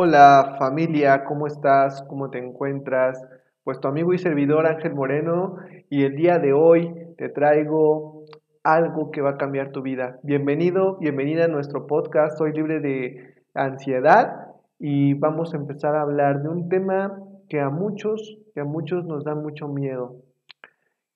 Hola 0.00 0.54
familia, 0.60 1.24
¿cómo 1.24 1.48
estás? 1.48 2.02
¿Cómo 2.02 2.30
te 2.30 2.38
encuentras? 2.38 3.20
Pues 3.64 3.80
tu 3.80 3.88
amigo 3.88 4.14
y 4.14 4.18
servidor 4.18 4.64
Ángel 4.64 4.94
Moreno 4.94 5.56
y 5.90 6.04
el 6.04 6.14
día 6.14 6.38
de 6.38 6.52
hoy 6.52 6.94
te 7.16 7.28
traigo 7.28 8.22
algo 8.62 9.10
que 9.10 9.22
va 9.22 9.30
a 9.30 9.36
cambiar 9.36 9.72
tu 9.72 9.82
vida. 9.82 10.20
Bienvenido, 10.22 10.98
bienvenida 10.98 11.46
a 11.46 11.48
nuestro 11.48 11.88
podcast. 11.88 12.38
Soy 12.38 12.52
libre 12.52 12.78
de 12.78 13.34
ansiedad 13.54 14.54
y 14.78 15.14
vamos 15.14 15.52
a 15.52 15.56
empezar 15.56 15.96
a 15.96 16.02
hablar 16.02 16.44
de 16.44 16.48
un 16.48 16.68
tema 16.68 17.20
que 17.48 17.58
a 17.60 17.68
muchos, 17.68 18.38
que 18.54 18.60
a 18.60 18.64
muchos 18.64 19.04
nos 19.04 19.24
da 19.24 19.34
mucho 19.34 19.66
miedo. 19.66 20.14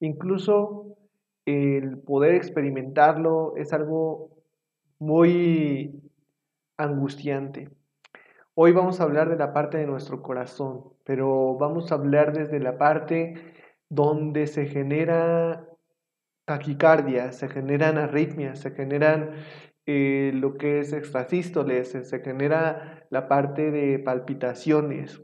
Incluso 0.01 0.97
el 1.47 1.99
poder 1.99 2.35
experimentarlo 2.35 3.55
es 3.57 3.73
algo 3.73 4.31
muy 4.99 6.03
angustiante. 6.77 7.69
Hoy 8.55 8.73
vamos 8.73 9.01
a 9.01 9.05
hablar 9.05 9.31
de 9.31 9.37
la 9.37 9.55
parte 9.55 9.79
de 9.79 9.87
nuestro 9.87 10.21
corazón, 10.21 10.93
pero 11.07 11.57
vamos 11.57 11.91
a 11.91 11.95
hablar 11.95 12.35
desde 12.35 12.61
la 12.61 12.77
parte 12.77 13.55
donde 13.89 14.47
se 14.47 14.67
genera 14.67 15.67
taquicardia, 16.45 17.33
se 17.33 17.49
generan 17.49 17.97
arritmias, 17.97 18.61
se 18.61 18.73
generan 18.73 19.37
eh, 19.87 20.33
lo 20.35 20.59
que 20.59 20.81
es 20.81 20.93
extrasístoles, 20.93 21.93
se, 21.93 22.21
genera 22.21 23.07
la 23.09 23.27
parte 23.27 23.71
de 23.71 23.99
palpitaciones. 23.99 25.23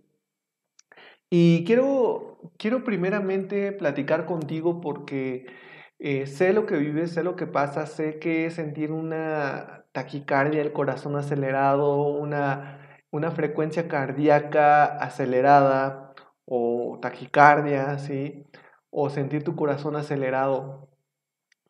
Y 1.28 1.64
quiero, 1.66 2.52
quiero 2.56 2.82
primeramente 2.82 3.72
platicar 3.72 4.24
contigo 4.24 4.80
porque 4.80 5.44
eh, 5.98 6.26
sé 6.26 6.54
lo 6.54 6.64
que 6.64 6.78
vives, 6.78 7.12
sé 7.12 7.22
lo 7.22 7.36
que 7.36 7.46
pasa, 7.46 7.84
sé 7.84 8.18
que 8.18 8.50
sentir 8.50 8.90
una 8.90 9.84
taquicardia, 9.92 10.62
el 10.62 10.72
corazón 10.72 11.14
acelerado, 11.16 12.04
una 12.04 12.87
una 13.10 13.30
frecuencia 13.30 13.88
cardíaca 13.88 14.84
acelerada 14.84 16.14
o 16.44 16.98
taquicardia, 17.00 17.98
¿sí? 17.98 18.46
O 18.90 19.10
sentir 19.10 19.44
tu 19.44 19.56
corazón 19.56 19.96
acelerado. 19.96 20.88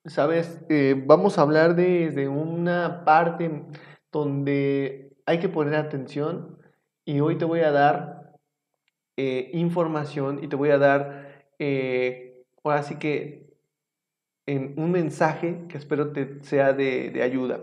Sabes, 0.05 0.61
eh, 0.69 1.01
vamos 1.07 1.39
a 1.39 1.43
hablar 1.43 1.75
desde 1.75 2.29
una 2.29 3.05
parte 3.05 3.65
donde 4.11 5.17
hay 5.27 5.39
que 5.39 5.49
poner 5.49 5.75
atención 5.75 6.59
y 7.05 7.21
hoy 7.21 7.37
te 7.37 7.45
voy 7.45 7.61
a 7.61 7.73
dar 7.73 8.35
eh, 9.17 9.51
información 9.53 10.43
y 10.43 10.49
te 10.49 10.57
voy 10.57 10.71
a 10.71 10.79
dar, 10.79 11.45
eh, 11.59 12.45
ahora 12.63 12.83
sí 12.83 12.97
que, 12.97 13.49
en 14.47 14.75
un 14.79 14.93
mensaje 14.93 15.67
que 15.69 15.77
espero 15.77 16.13
te 16.13 16.43
sea 16.43 16.73
de, 16.73 17.11
de 17.11 17.23
ayuda. 17.23 17.61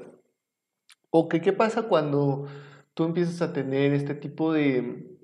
O 1.09 1.29
que 1.29 1.41
qué 1.41 1.53
pasa 1.53 1.83
cuando 1.83 2.47
tú 2.95 3.03
empiezas 3.03 3.41
a 3.41 3.53
tener 3.53 3.93
este 3.93 4.15
tipo 4.15 4.51
de, 4.53 5.17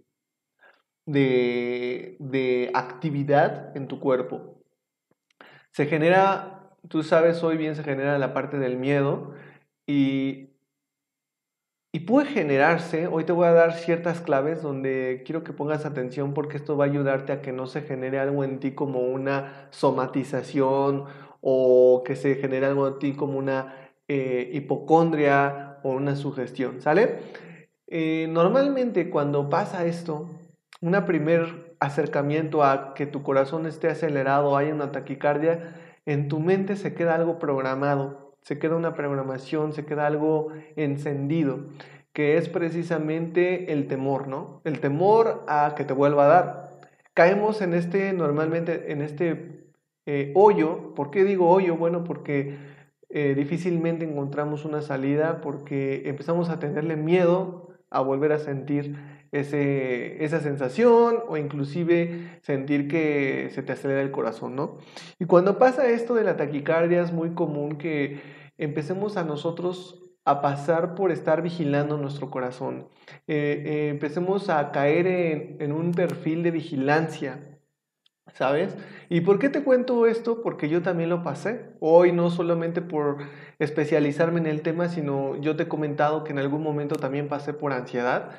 de, 1.06 2.72
actividad 2.74 3.76
en 3.76 3.88
tu 3.88 4.00
cuerpo. 4.00 4.62
Se 5.72 5.86
genera, 5.88 6.76
tú 6.90 7.02
sabes, 7.02 7.42
hoy 7.44 7.58
bien 7.58 7.76
se 7.76 7.84
genera 7.84 8.20
la 8.20 8.34
parte 8.34 8.60
del 8.60 8.78
miedo 8.78 9.34
y, 9.88 10.50
y 11.94 12.02
puede 12.02 12.28
generarse, 12.28 13.08
hoy 13.08 13.24
te 13.24 13.32
voy 13.32 13.48
a 13.48 13.54
dar 13.54 13.74
ciertas 13.74 14.20
claves 14.20 14.62
donde 14.62 15.24
quiero 15.26 15.46
que 15.46 15.54
pongas 15.54 15.86
atención 15.86 16.34
porque 16.34 16.58
esto 16.58 16.76
va 16.76 16.86
a 16.86 16.90
ayudarte 16.90 17.32
a 17.32 17.42
que 17.42 17.54
no 17.54 17.68
se 17.68 17.82
genere 17.84 18.20
algo 18.20 18.44
en 18.44 18.60
ti 18.60 18.72
como 18.72 19.00
una 19.00 19.70
somatización 19.72 21.06
o 21.40 22.04
que 22.06 22.18
se 22.18 22.36
genere 22.36 22.66
algo 22.66 22.88
en 22.90 23.00
ti 23.00 23.14
como 23.14 23.38
una 23.38 23.76
eh, 24.10 24.50
hipocondria 24.52 25.80
o 25.84 25.92
una 25.92 26.18
sugestión, 26.18 26.82
¿sale? 26.82 27.51
Eh, 27.94 28.28
normalmente 28.30 29.10
cuando 29.10 29.50
pasa 29.50 29.86
esto, 29.86 30.30
un 30.80 30.94
primer 31.06 31.76
acercamiento 31.82 32.64
a 32.64 32.94
que 32.94 33.06
tu 33.06 33.22
corazón 33.22 33.66
esté 33.66 33.90
acelerado, 33.90 34.56
hay 34.56 34.72
una 34.72 34.94
taquicardia, 34.94 35.76
en 36.06 36.30
tu 36.30 36.40
mente 36.40 36.78
se 36.78 36.94
queda 36.94 37.16
algo 37.16 37.38
programado, 37.38 38.38
se 38.44 38.60
queda 38.60 38.78
una 38.78 38.94
programación, 38.94 39.74
se 39.74 39.86
queda 39.86 40.08
algo 40.08 40.54
encendido, 40.78 41.66
que 42.14 42.38
es 42.38 42.48
precisamente 42.48 43.74
el 43.74 43.90
temor, 43.90 44.30
¿no? 44.30 44.62
El 44.64 44.80
temor 44.80 45.44
a 45.50 45.74
que 45.76 45.84
te 45.84 45.94
vuelva 45.94 46.26
a 46.26 46.30
dar. 46.30 46.70
Caemos 47.14 47.62
en 47.62 47.74
este, 47.74 48.14
normalmente, 48.14 48.94
en 48.94 49.02
este 49.02 49.66
eh, 50.06 50.32
hoyo. 50.34 50.96
¿Por 50.96 51.12
qué 51.12 51.26
digo 51.26 51.50
hoyo? 51.50 51.76
Bueno, 51.76 52.06
porque 52.06 52.58
eh, 53.10 53.36
difícilmente 53.36 54.06
encontramos 54.06 54.64
una 54.64 54.82
salida, 54.82 55.42
porque 55.42 56.04
empezamos 56.06 56.50
a 56.50 56.58
tenerle 56.58 56.96
miedo 56.96 57.71
a 57.92 58.02
volver 58.02 58.32
a 58.32 58.40
sentir 58.40 58.96
ese, 59.32 60.24
esa 60.24 60.40
sensación 60.40 61.20
o 61.28 61.38
inclusive 61.38 62.40
sentir 62.42 62.88
que 62.88 63.50
se 63.52 63.62
te 63.64 63.74
acelera 63.74 64.02
el 64.02 64.12
corazón, 64.12 64.56
¿no? 64.56 64.78
Y 65.20 65.26
cuando 65.26 65.58
pasa 65.58 65.88
esto 65.90 66.16
de 66.16 66.24
la 66.24 66.38
taquicardia 66.38 67.02
es 67.02 67.14
muy 67.14 67.32
común 67.32 67.78
que 67.78 68.22
empecemos 68.58 69.18
a 69.18 69.24
nosotros 69.24 70.02
a 70.24 70.42
pasar 70.42 70.96
por 70.96 71.12
estar 71.12 71.42
vigilando 71.42 71.98
nuestro 71.98 72.30
corazón. 72.30 72.88
Eh, 73.28 73.64
eh, 73.66 73.90
empecemos 73.90 74.50
a 74.50 74.72
caer 74.72 75.08
en, 75.08 75.58
en 75.60 75.72
un 75.72 75.92
perfil 75.92 76.44
de 76.44 76.52
vigilancia, 76.52 77.51
¿sabes? 78.34 78.76
¿Y 79.10 79.22
por 79.22 79.40
qué 79.40 79.50
te 79.50 79.64
cuento 79.64 80.08
esto? 80.08 80.42
Porque 80.42 80.70
yo 80.70 80.82
también 80.82 81.10
lo 81.10 81.24
pasé. 81.24 81.72
Hoy 81.80 82.12
no 82.12 82.30
solamente 82.30 82.82
por 82.82 83.18
especializarme 83.60 84.40
en 84.40 84.48
el 84.48 84.62
tema, 84.62 84.90
sino 84.90 85.36
yo 85.38 85.56
te 85.56 85.64
he 85.64 85.68
comentado 85.68 86.24
que 86.24 86.32
en 86.32 86.40
algún 86.40 86.64
momento 86.64 86.96
también 86.96 87.28
pasé 87.28 87.54
por 87.54 87.74
ansiedad 87.74 88.32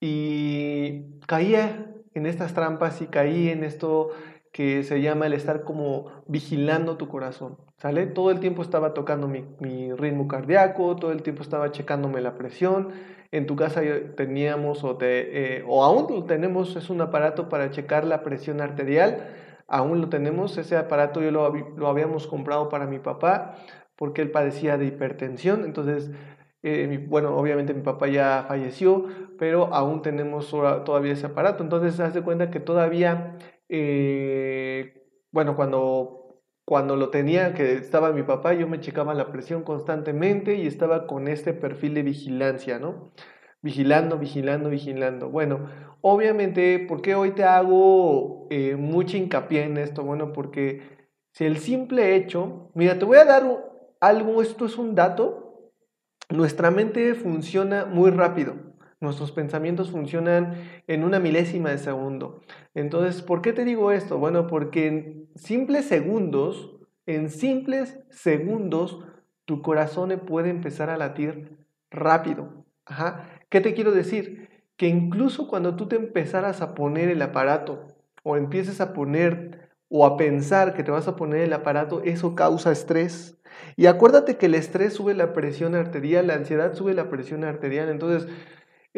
y 0.00 1.20
caía 1.26 1.86
en 2.14 2.26
estas 2.26 2.54
trampas 2.54 3.00
y 3.02 3.06
caí 3.06 3.48
en 3.48 3.64
esto 3.64 4.10
que 4.52 4.82
se 4.82 5.00
llama 5.00 5.26
el 5.26 5.34
estar 5.34 5.62
como 5.62 6.06
vigilando 6.26 6.96
tu 6.96 7.08
corazón, 7.08 7.58
¿sale? 7.76 8.06
Todo 8.06 8.30
el 8.30 8.40
tiempo 8.40 8.62
estaba 8.62 8.94
tocando 8.94 9.28
mi, 9.28 9.92
ritmo 9.92 10.26
cardíaco, 10.26 10.96
todo 10.96 11.12
el 11.12 11.22
tiempo 11.22 11.42
estaba 11.42 11.70
checándome 11.70 12.20
la 12.20 12.34
presión. 12.34 12.88
En 13.30 13.46
tu 13.46 13.56
casa 13.56 13.82
teníamos 14.16 14.84
o, 14.84 14.96
te, 14.96 15.58
eh, 15.58 15.64
o 15.66 15.84
aún 15.84 16.26
tenemos, 16.26 16.76
es 16.76 16.90
un 16.90 17.00
aparato 17.00 17.48
para 17.48 17.70
checar 17.70 18.04
la 18.04 18.22
presión 18.22 18.60
arterial, 18.60 19.28
aún 19.66 20.00
lo 20.00 20.08
tenemos, 20.08 20.56
ese 20.58 20.76
aparato 20.76 21.20
yo 21.22 21.30
lo, 21.30 21.50
lo 21.52 21.88
habíamos 21.88 22.26
comprado 22.26 22.68
para 22.68 22.86
mi 22.86 22.98
papá 22.98 23.56
porque 23.96 24.22
él 24.22 24.30
padecía 24.30 24.78
de 24.78 24.86
hipertensión, 24.86 25.64
entonces 25.64 26.10
eh, 26.62 27.04
bueno, 27.08 27.36
obviamente 27.36 27.74
mi 27.74 27.82
papá 27.82 28.08
ya 28.08 28.44
falleció, 28.48 29.06
pero 29.38 29.72
aún 29.74 30.02
tenemos 30.02 30.50
todavía 30.50 31.12
ese 31.12 31.26
aparato. 31.26 31.62
Entonces, 31.62 31.94
se 31.94 32.02
hace 32.02 32.22
cuenta 32.22 32.50
que 32.50 32.58
todavía 32.58 33.36
eh, 33.68 34.98
bueno, 35.30 35.56
cuando, 35.56 36.17
cuando 36.68 36.96
lo 36.96 37.08
tenía, 37.08 37.54
que 37.54 37.72
estaba 37.76 38.12
mi 38.12 38.22
papá, 38.22 38.52
yo 38.52 38.68
me 38.68 38.78
checaba 38.78 39.14
la 39.14 39.32
presión 39.32 39.62
constantemente 39.62 40.56
y 40.56 40.66
estaba 40.66 41.06
con 41.06 41.26
este 41.26 41.54
perfil 41.54 41.94
de 41.94 42.02
vigilancia, 42.02 42.78
¿no? 42.78 43.10
Vigilando, 43.62 44.18
vigilando, 44.18 44.68
vigilando. 44.68 45.30
Bueno, 45.30 45.70
obviamente, 46.02 46.78
¿por 46.86 47.00
qué 47.00 47.14
hoy 47.14 47.30
te 47.30 47.44
hago 47.44 48.48
eh, 48.50 48.76
mucha 48.76 49.16
hincapié 49.16 49.62
en 49.62 49.78
esto? 49.78 50.04
Bueno, 50.04 50.34
porque 50.34 50.82
si 51.32 51.46
el 51.46 51.56
simple 51.56 52.16
hecho, 52.16 52.70
mira, 52.74 52.98
te 52.98 53.06
voy 53.06 53.16
a 53.16 53.24
dar 53.24 53.44
algo, 53.98 54.42
esto 54.42 54.66
es 54.66 54.76
un 54.76 54.94
dato, 54.94 55.72
nuestra 56.28 56.70
mente 56.70 57.14
funciona 57.14 57.86
muy 57.86 58.10
rápido. 58.10 58.67
Nuestros 59.00 59.30
pensamientos 59.30 59.90
funcionan 59.90 60.54
en 60.86 61.04
una 61.04 61.20
milésima 61.20 61.70
de 61.70 61.78
segundo. 61.78 62.40
Entonces, 62.74 63.22
¿por 63.22 63.42
qué 63.42 63.52
te 63.52 63.64
digo 63.64 63.92
esto? 63.92 64.18
Bueno, 64.18 64.46
porque 64.48 64.86
en 64.88 65.28
simples 65.36 65.84
segundos, 65.86 66.76
en 67.06 67.30
simples 67.30 68.00
segundos, 68.10 69.04
tu 69.44 69.62
corazón 69.62 70.10
puede 70.26 70.50
empezar 70.50 70.90
a 70.90 70.96
latir 70.96 71.58
rápido. 71.90 72.66
¿Qué 73.48 73.60
te 73.60 73.72
quiero 73.72 73.92
decir? 73.92 74.48
Que 74.76 74.88
incluso 74.88 75.48
cuando 75.48 75.76
tú 75.76 75.86
te 75.86 75.96
empezaras 75.96 76.60
a 76.60 76.74
poner 76.74 77.08
el 77.08 77.22
aparato 77.22 77.86
o 78.24 78.36
empieces 78.36 78.80
a 78.80 78.92
poner 78.92 79.70
o 79.88 80.04
a 80.04 80.16
pensar 80.16 80.74
que 80.74 80.82
te 80.82 80.90
vas 80.90 81.08
a 81.08 81.16
poner 81.16 81.40
el 81.40 81.52
aparato, 81.52 82.02
eso 82.02 82.34
causa 82.34 82.72
estrés. 82.72 83.38
Y 83.76 83.86
acuérdate 83.86 84.36
que 84.36 84.46
el 84.46 84.54
estrés 84.54 84.92
sube 84.92 85.14
la 85.14 85.32
presión 85.32 85.74
arterial, 85.74 86.26
la 86.26 86.34
ansiedad 86.34 86.74
sube 86.74 86.94
la 86.94 87.08
presión 87.08 87.44
arterial. 87.44 87.88
Entonces, 87.88 88.30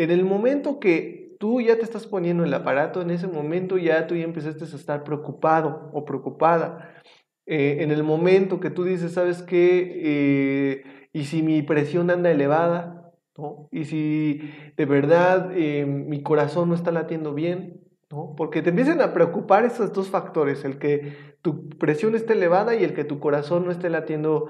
En 0.00 0.11
el 0.11 0.25
momento 0.25 0.81
que 0.81 1.37
tú 1.38 1.61
ya 1.61 1.76
te 1.76 1.82
estás 1.82 2.06
poniendo 2.06 2.43
el 2.43 2.55
aparato, 2.55 3.02
en 3.02 3.11
ese 3.11 3.26
momento 3.26 3.76
ya 3.76 4.06
tú 4.06 4.17
ya 4.17 4.25
empezaste 4.25 4.64
a 4.64 4.67
estar 4.67 5.05
preocupado 5.05 5.91
o 5.93 6.06
preocupada. 6.06 6.94
Eh, 7.44 7.82
en 7.82 7.91
el 7.91 8.02
momento 8.02 8.61
que 8.61 8.70
tú 8.70 8.85
dices, 8.85 9.12
¿sabes 9.12 9.43
qué? 9.43 9.93
Eh, 10.02 10.85
¿Y 11.12 11.25
si 11.25 11.43
mi 11.43 11.61
presión 11.61 12.08
anda 12.08 12.31
elevada? 12.31 13.12
¿no? 13.37 13.69
¿Y 13.70 13.85
si 13.85 14.41
de 14.75 14.87
verdad 14.87 15.50
eh, 15.55 15.85
mi 15.85 16.23
corazón 16.23 16.70
no 16.70 16.75
está 16.75 16.93
latiendo 16.93 17.35
bien? 17.35 17.82
¿no? 18.11 18.32
Porque 18.38 18.62
te 18.62 18.70
empiezan 18.70 19.02
a 19.02 19.12
preocupar 19.12 19.67
esos 19.67 19.93
dos 19.93 20.08
factores, 20.08 20.64
el 20.64 20.79
que 20.79 21.12
tu 21.43 21.69
presión 21.69 22.14
esté 22.14 22.32
elevada 22.32 22.75
y 22.75 22.85
el 22.85 22.94
que 22.94 23.05
tu 23.05 23.20
corazón 23.20 23.67
no 23.67 23.70
esté 23.70 23.91
latiendo 23.91 24.49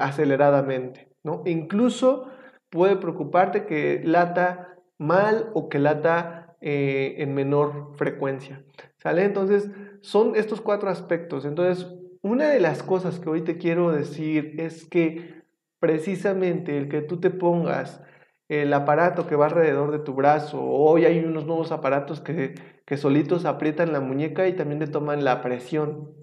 aceleradamente. 0.00 1.10
¿no? 1.22 1.42
incluso 1.44 2.30
puede 2.70 2.96
preocuparte 2.96 3.66
que 3.66 4.00
lata 4.04 4.75
mal 4.98 5.50
o 5.54 5.68
que 5.68 5.78
lata 5.78 6.56
en 6.60 7.34
menor 7.34 7.92
frecuencia. 7.96 8.64
¿Sale? 8.96 9.24
Entonces, 9.24 9.70
son 10.00 10.34
estos 10.36 10.60
cuatro 10.60 10.90
aspectos. 10.90 11.44
Entonces, 11.44 11.86
una 12.22 12.48
de 12.48 12.60
las 12.60 12.82
cosas 12.82 13.20
que 13.20 13.28
hoy 13.28 13.42
te 13.42 13.58
quiero 13.58 13.92
decir 13.92 14.54
es 14.58 14.84
que 14.84 15.42
precisamente 15.78 16.76
el 16.76 16.88
que 16.88 17.02
tú 17.02 17.20
te 17.20 17.30
pongas 17.30 18.02
el 18.48 18.72
aparato 18.72 19.26
que 19.26 19.36
va 19.36 19.46
alrededor 19.46 19.90
de 19.90 19.98
tu 19.98 20.14
brazo, 20.14 20.62
hoy 20.62 21.04
hay 21.04 21.18
unos 21.18 21.46
nuevos 21.46 21.72
aparatos 21.72 22.20
que, 22.20 22.54
que 22.84 22.96
solitos 22.96 23.44
aprietan 23.44 23.92
la 23.92 24.00
muñeca 24.00 24.46
y 24.46 24.54
también 24.54 24.78
te 24.78 24.86
toman 24.86 25.24
la 25.24 25.42
presión. 25.42 26.14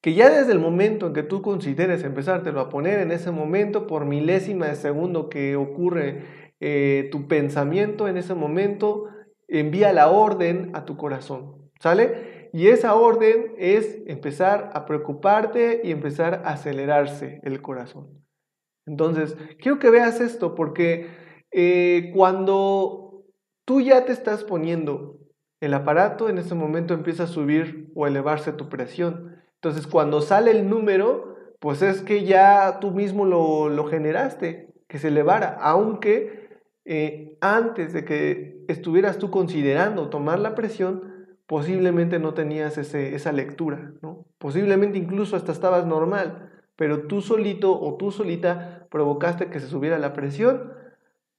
Que 0.00 0.14
ya 0.14 0.30
desde 0.30 0.52
el 0.52 0.58
momento 0.58 1.06
en 1.06 1.12
que 1.12 1.22
tú 1.22 1.42
consideres 1.42 2.02
empezártelo 2.02 2.60
a 2.60 2.68
poner 2.68 2.98
en 2.98 3.12
ese 3.12 3.30
momento, 3.30 3.86
por 3.86 4.04
milésima 4.04 4.66
de 4.66 4.74
segundo 4.74 5.28
que 5.28 5.54
ocurre 5.54 6.41
eh, 6.64 7.08
tu 7.10 7.26
pensamiento, 7.26 8.06
en 8.06 8.16
ese 8.16 8.34
momento 8.34 9.08
envía 9.48 9.92
la 9.92 10.08
orden 10.10 10.70
a 10.74 10.84
tu 10.84 10.96
corazón. 10.96 11.70
¿Sale? 11.80 12.50
Y 12.52 12.68
esa 12.68 12.94
orden 12.94 13.54
es 13.58 14.00
empezar 14.06 14.70
a 14.74 14.86
preocuparte 14.86 15.80
y 15.82 15.90
empezar 15.90 16.42
a 16.44 16.52
acelerarse 16.52 17.40
el 17.42 17.60
corazón. 17.60 18.22
Entonces, 18.86 19.36
quiero 19.58 19.80
que 19.80 19.90
veas 19.90 20.20
esto 20.20 20.54
porque 20.54 21.08
eh, 21.50 22.12
cuando 22.14 23.24
tú 23.64 23.80
ya 23.80 24.04
te 24.04 24.12
estás 24.12 24.44
poniendo 24.44 25.18
el 25.60 25.74
aparato, 25.74 26.28
en 26.28 26.38
ese 26.38 26.54
momento 26.54 26.94
empieza 26.94 27.24
a 27.24 27.28
subir 27.28 27.90
o 27.96 28.06
elevarse 28.06 28.52
tu 28.52 28.68
presión. 28.68 29.36
Entonces, 29.54 29.88
cuando 29.88 30.20
sale 30.20 30.52
el 30.52 30.68
número, 30.68 31.36
pues 31.58 31.82
es 31.82 32.02
que 32.02 32.24
ya 32.24 32.78
tú 32.80 32.92
mismo 32.92 33.24
lo, 33.24 33.84
generaste, 33.86 34.72
que 34.86 34.98
se 34.98 35.08
elevara, 35.08 35.56
aunque 35.60 36.51
eh, 36.84 37.36
antes 37.40 37.92
de 37.92 38.04
que 38.04 38.64
estuvieras 38.68 39.18
tú 39.18 39.30
considerando 39.30 40.08
tomar 40.08 40.38
la 40.38 40.54
presión, 40.54 41.12
posiblemente 41.46 42.18
no 42.18 42.34
tenías 42.34 42.78
esa 42.78 43.32
lectura, 43.32 43.92
¿no? 44.00 44.26
Posiblemente 44.38 44.98
incluso 44.98 45.36
hasta 45.36 45.52
estabas 45.52 45.86
normal, 45.86 46.50
pero 46.76 47.06
tú 47.06 47.20
solito 47.20 47.78
o 47.78 47.96
tú 47.96 48.10
solita 48.10 48.86
provocaste 48.90 49.50
que 49.50 49.60
se 49.60 49.68
subiera 49.68 49.98
la 49.98 50.12
presión 50.12 50.72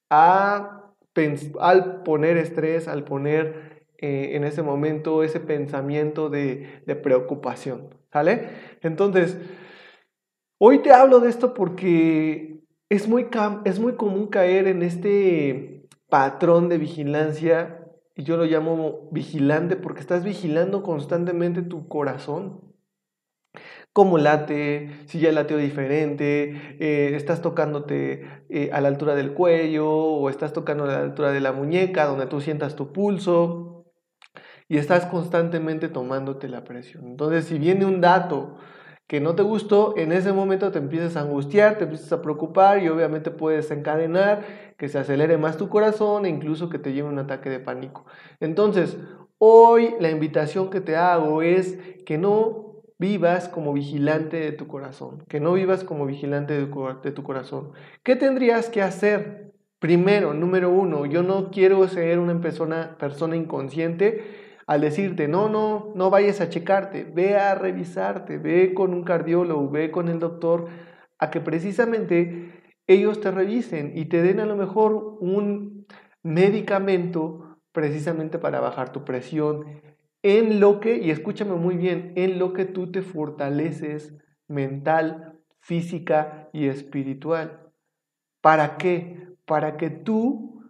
al 0.10 2.04
poner 2.04 2.38
estrés, 2.38 2.88
al 2.88 3.04
poner 3.04 3.86
eh, 3.98 4.36
en 4.36 4.44
ese 4.44 4.62
momento 4.62 5.24
ese 5.24 5.40
pensamiento 5.40 6.30
de, 6.30 6.84
preocupación, 7.02 7.96
¿sale? 8.12 8.50
Entonces, 8.82 9.38
hoy 10.60 10.80
te 10.80 10.92
hablo 10.92 11.20
de 11.20 11.30
esto 11.30 11.54
porque 11.54 12.53
es 12.96 13.08
muy, 13.08 13.28
es 13.66 13.80
muy 13.80 13.94
común 13.94 14.28
caer 14.28 14.68
en 14.68 14.84
este 14.84 15.88
patrón 16.10 16.70
de 16.70 16.78
vigilancia 16.78 17.88
y 18.16 18.22
yo 18.22 18.38
lo 18.38 18.46
llamo 18.46 19.10
vigilante 19.12 19.76
porque 19.76 20.00
estás 20.00 20.24
vigilando 20.24 20.84
constantemente 20.84 21.64
tu 21.64 21.88
corazón. 21.88 22.62
Cómo 23.94 24.20
late, 24.20 24.92
si 25.08 25.20
ya 25.20 25.32
lateó 25.32 25.58
diferente, 25.58 26.78
eh, 26.80 27.16
estás 27.16 27.42
tocándote 27.42 28.44
eh, 28.50 28.70
a 28.72 28.80
la 28.80 28.90
altura 28.90 29.16
del 29.16 29.34
cuello 29.34 29.90
o 29.90 30.30
estás 30.30 30.54
tocando 30.54 30.84
a 30.84 30.88
la 30.88 31.00
altura 31.00 31.32
de 31.32 31.40
la 31.40 31.52
muñeca 31.52 32.06
donde 32.06 32.28
tú 32.28 32.42
sientas 32.42 32.76
tu 32.76 32.94
pulso 32.94 33.88
y 34.68 34.78
estás 34.78 35.08
constantemente 35.08 35.90
tomándote 35.90 36.48
la 36.48 36.64
presión. 36.64 37.08
Entonces, 37.08 37.46
si 37.46 37.58
viene 37.58 37.86
un 37.86 38.02
dato 38.02 38.58
que 39.08 39.20
no 39.20 39.36
te 39.36 39.44
gustó, 39.44 39.96
en 39.98 40.12
ese 40.12 40.34
momento 40.34 40.72
te 40.72 40.80
empiezas 40.80 41.16
a 41.18 41.22
angustiar, 41.22 41.78
te 41.78 41.84
empiezas 41.84 42.12
a 42.14 42.22
preocupar 42.22 42.82
y 42.82 42.90
obviamente 42.90 43.32
puedes 43.32 43.70
encadenar 43.72 44.74
que 44.78 44.88
se 44.90 44.98
acelere 44.98 45.38
más 45.38 45.58
tu 45.58 45.70
corazón 45.70 46.26
e 46.26 46.30
incluso 46.30 46.70
que 46.70 46.80
te 46.80 46.94
lleve 46.94 47.10
un 47.10 47.20
ataque 47.20 47.50
de 47.50 47.60
pánico. 47.60 48.06
Entonces, 48.40 48.98
hoy 49.38 49.96
la 50.00 50.10
invitación 50.10 50.70
que 50.70 50.82
te 50.82 50.96
hago 50.96 51.42
es 51.42 51.78
que 52.06 52.18
no 52.18 52.82
vivas 52.98 53.50
como 53.50 53.74
vigilante 53.74 54.38
de 54.38 54.54
tu 54.54 54.68
corazón, 54.68 55.26
que 55.28 55.42
no 55.42 55.54
vivas 55.54 55.84
como 55.84 56.06
vigilante 56.06 56.54
de 56.54 57.12
tu, 57.12 57.24
corazón. 57.24 57.72
¿Qué 58.04 58.16
tendrías 58.16 58.70
que 58.70 58.82
hacer? 58.82 59.52
Primero, 59.80 60.34
número 60.34 60.70
uno, 60.70 61.06
yo 61.06 61.24
no 61.24 61.52
quiero 61.52 61.86
ser 61.90 62.18
una 62.20 62.40
persona, 62.40 62.96
persona 62.98 63.36
inconsciente 63.36 64.43
al 64.68 64.82
decirte, 64.82 65.28
no, 65.28 65.50
no, 65.50 65.92
no 65.96 66.10
vayas 66.10 66.42
a 66.42 66.50
checarte, 66.50 67.04
ve 67.04 67.36
a 67.36 67.56
revisarte, 67.56 68.38
ve 68.38 68.74
con 68.74 68.94
un 68.94 69.04
cardiólogo, 69.04 69.70
ve 69.70 69.92
con 69.92 70.08
el 70.08 70.20
doctor, 70.20 70.68
a 71.20 71.30
que 71.30 71.42
precisamente 71.42 72.64
ellos 72.88 73.22
te 73.22 73.32
revisen 73.32 73.92
y 73.96 74.06
te 74.06 74.22
den 74.22 74.40
a 74.40 74.46
lo 74.46 74.56
mejor 74.56 75.18
un 75.20 75.86
medicamento 76.22 77.60
precisamente 77.72 78.40
para 78.40 78.60
bajar 78.60 78.92
tu 78.92 79.04
presión, 79.04 79.82
en 80.22 80.62
lo 80.62 80.80
que, 80.80 80.98
y 80.98 81.12
escúchame 81.12 81.56
muy 81.56 81.76
bien, 81.76 82.14
en 82.16 82.40
lo 82.40 82.54
que 82.54 82.66
tú 82.66 82.92
te 82.92 83.02
fortaleces 83.02 84.16
mental, 84.48 85.40
física 85.60 86.50
y 86.54 86.68
espiritual. 86.68 87.72
¿Para 88.42 88.78
qué? 88.78 89.28
Para 89.46 89.76
que 89.76 89.90
tú 89.90 90.62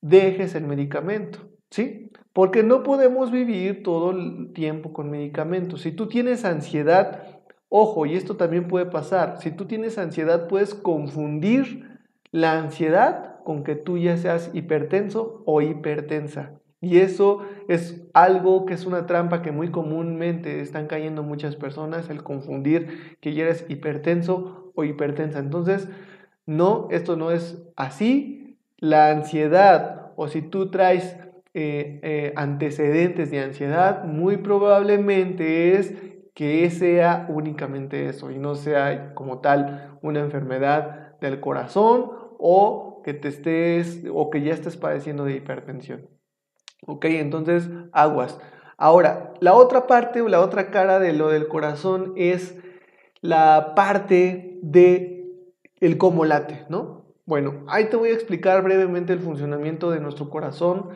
dejes 0.00 0.54
el 0.54 0.64
medicamento, 0.64 1.50
¿sí? 1.70 2.10
Porque 2.36 2.62
no 2.62 2.82
podemos 2.82 3.32
vivir 3.32 3.82
todo 3.82 4.10
el 4.10 4.52
tiempo 4.52 4.92
con 4.92 5.10
medicamentos. 5.10 5.80
Si 5.80 5.90
tú 5.90 6.06
tienes 6.06 6.44
ansiedad, 6.44 7.36
Ojo, 7.68 8.06
y 8.06 8.14
esto 8.14 8.36
también 8.36 8.68
puede 8.68 8.86
pasar. 8.86 9.38
Si 9.40 9.50
tú 9.50 9.64
tienes 9.66 9.98
ansiedad, 9.98 10.46
puedes 10.46 10.74
confundir 10.74 11.98
la 12.30 12.58
ansiedad 12.58 13.42
con 13.44 13.64
que 13.64 13.74
tú 13.74 13.98
ya 13.98 14.16
seas 14.16 14.50
hipertenso 14.54 15.42
o 15.46 15.60
hipertensa. 15.62 16.52
Y 16.80 16.98
eso 16.98 17.40
es 17.68 18.06
algo 18.14 18.66
que 18.66 18.74
es 18.74 18.86
una 18.86 19.06
trampa 19.06 19.42
que 19.42 19.50
muy 19.50 19.70
comúnmente 19.70 20.60
están 20.60 20.86
cayendo 20.86 21.22
muchas 21.22 21.56
personas, 21.56 22.08
el 22.08 22.22
confundir 22.22 23.16
que 23.20 23.34
ya 23.34 23.44
eres 23.44 23.66
hipertenso 23.68 24.72
o 24.76 24.84
hipertensa. 24.84 25.40
Entonces, 25.40 25.88
no, 26.44 26.86
esto 26.90 27.16
no 27.16 27.32
es 27.32 27.66
así. 27.74 28.58
La 28.78 29.10
ansiedad 29.10 30.12
o 30.16 30.28
si 30.28 30.42
tú 30.42 30.70
traes 30.70 31.16
eh, 31.58 32.00
eh, 32.02 32.32
antecedentes 32.36 33.30
de 33.30 33.40
ansiedad, 33.40 34.04
muy 34.04 34.36
probablemente 34.36 35.78
es 35.78 35.94
que 36.34 36.68
sea 36.68 37.24
únicamente 37.30 38.10
eso 38.10 38.30
y 38.30 38.38
no 38.38 38.56
sea 38.56 39.14
como 39.14 39.40
tal 39.40 39.98
una 40.02 40.20
enfermedad 40.20 41.18
del 41.18 41.40
corazón 41.40 42.10
o 42.38 43.00
que 43.02 43.14
te 43.14 43.28
estés 43.28 44.04
o 44.12 44.28
que 44.28 44.42
ya 44.42 44.52
estés 44.52 44.76
padeciendo 44.76 45.24
de 45.24 45.36
hipertensión. 45.36 46.10
Ok, 46.86 47.06
entonces 47.06 47.70
aguas. 47.90 48.38
Ahora, 48.76 49.32
la 49.40 49.54
otra 49.54 49.86
parte 49.86 50.20
o 50.20 50.28
la 50.28 50.42
otra 50.42 50.70
cara 50.70 50.98
de 50.98 51.14
lo 51.14 51.28
del 51.30 51.48
corazón 51.48 52.12
es 52.16 52.54
la 53.22 53.72
parte 53.74 54.58
de 54.60 55.24
el 55.80 55.96
cómo 55.96 56.26
late, 56.26 56.66
¿no? 56.68 57.14
Bueno, 57.24 57.64
ahí 57.66 57.88
te 57.88 57.96
voy 57.96 58.10
a 58.10 58.14
explicar 58.14 58.62
brevemente 58.62 59.14
el 59.14 59.20
funcionamiento 59.20 59.90
de 59.90 60.00
nuestro 60.00 60.28
corazón, 60.28 60.90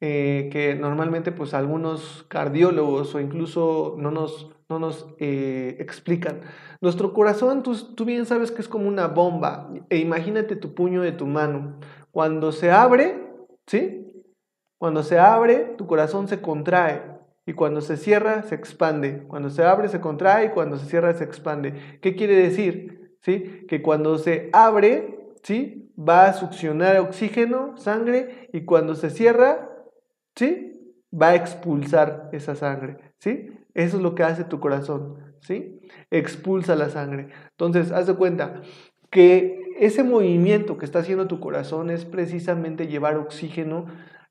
eh, 0.00 0.48
que 0.52 0.74
normalmente 0.74 1.32
pues 1.32 1.54
algunos 1.54 2.24
cardiólogos 2.28 3.14
o 3.14 3.20
incluso 3.20 3.96
no 3.98 4.10
nos 4.10 4.50
no 4.68 4.78
nos 4.78 5.06
eh, 5.18 5.76
explican. 5.78 6.40
Nuestro 6.80 7.12
corazón, 7.12 7.62
tú, 7.62 7.76
tú, 7.94 8.04
bien 8.04 8.26
sabes 8.26 8.50
que 8.50 8.62
es 8.62 8.68
como 8.68 8.88
una 8.88 9.06
bomba. 9.06 9.70
E 9.90 9.98
imagínate 9.98 10.56
tu 10.56 10.74
puño 10.74 11.02
de 11.02 11.12
tu 11.12 11.26
mano. 11.26 11.78
Cuando 12.10 12.52
se 12.52 12.70
abre, 12.70 13.16
¿sí? 13.66 14.24
Cuando 14.78 15.02
se 15.02 15.18
abre, 15.18 15.74
tu 15.78 15.86
corazón 15.86 16.28
se 16.28 16.40
contrae. 16.40 17.02
Y 17.46 17.52
cuando 17.52 17.80
se 17.80 17.96
cierra, 17.96 18.42
se 18.42 18.56
expande. 18.56 19.22
Cuando 19.28 19.50
se 19.50 19.62
abre, 19.62 19.88
se 19.88 20.00
contrae. 20.00 20.46
Y 20.46 20.50
cuando 20.50 20.78
se 20.78 20.86
cierra, 20.86 21.14
se 21.14 21.24
expande. 21.24 21.98
¿Qué 22.02 22.16
quiere 22.16 22.34
decir? 22.34 23.16
¿Sí? 23.22 23.64
Que 23.68 23.82
cuando 23.82 24.18
se 24.18 24.50
abre, 24.52 25.30
¿sí? 25.42 25.92
Va 25.96 26.26
a 26.26 26.32
succionar 26.32 26.98
oxígeno, 26.98 27.76
sangre. 27.76 28.48
Y 28.52 28.62
cuando 28.62 28.96
se 28.96 29.10
cierra, 29.10 29.75
¿sí? 30.36 30.94
Va 31.12 31.30
a 31.30 31.34
expulsar 31.34 32.28
esa 32.32 32.54
sangre. 32.54 32.98
¿Sí? 33.18 33.50
Eso 33.74 33.98
es 33.98 34.02
lo 34.02 34.14
que 34.14 34.22
hace 34.22 34.44
tu 34.44 34.58
corazón, 34.58 35.36
¿sí? 35.40 35.80
Expulsa 36.10 36.76
la 36.76 36.88
sangre. 36.88 37.28
Entonces, 37.50 37.92
haz 37.92 38.06
de 38.06 38.14
cuenta 38.14 38.62
que 39.10 39.60
ese 39.78 40.02
movimiento 40.02 40.78
que 40.78 40.86
está 40.86 41.00
haciendo 41.00 41.26
tu 41.26 41.40
corazón 41.40 41.90
es 41.90 42.06
precisamente 42.06 42.86
llevar 42.86 43.16
oxígeno 43.16 43.86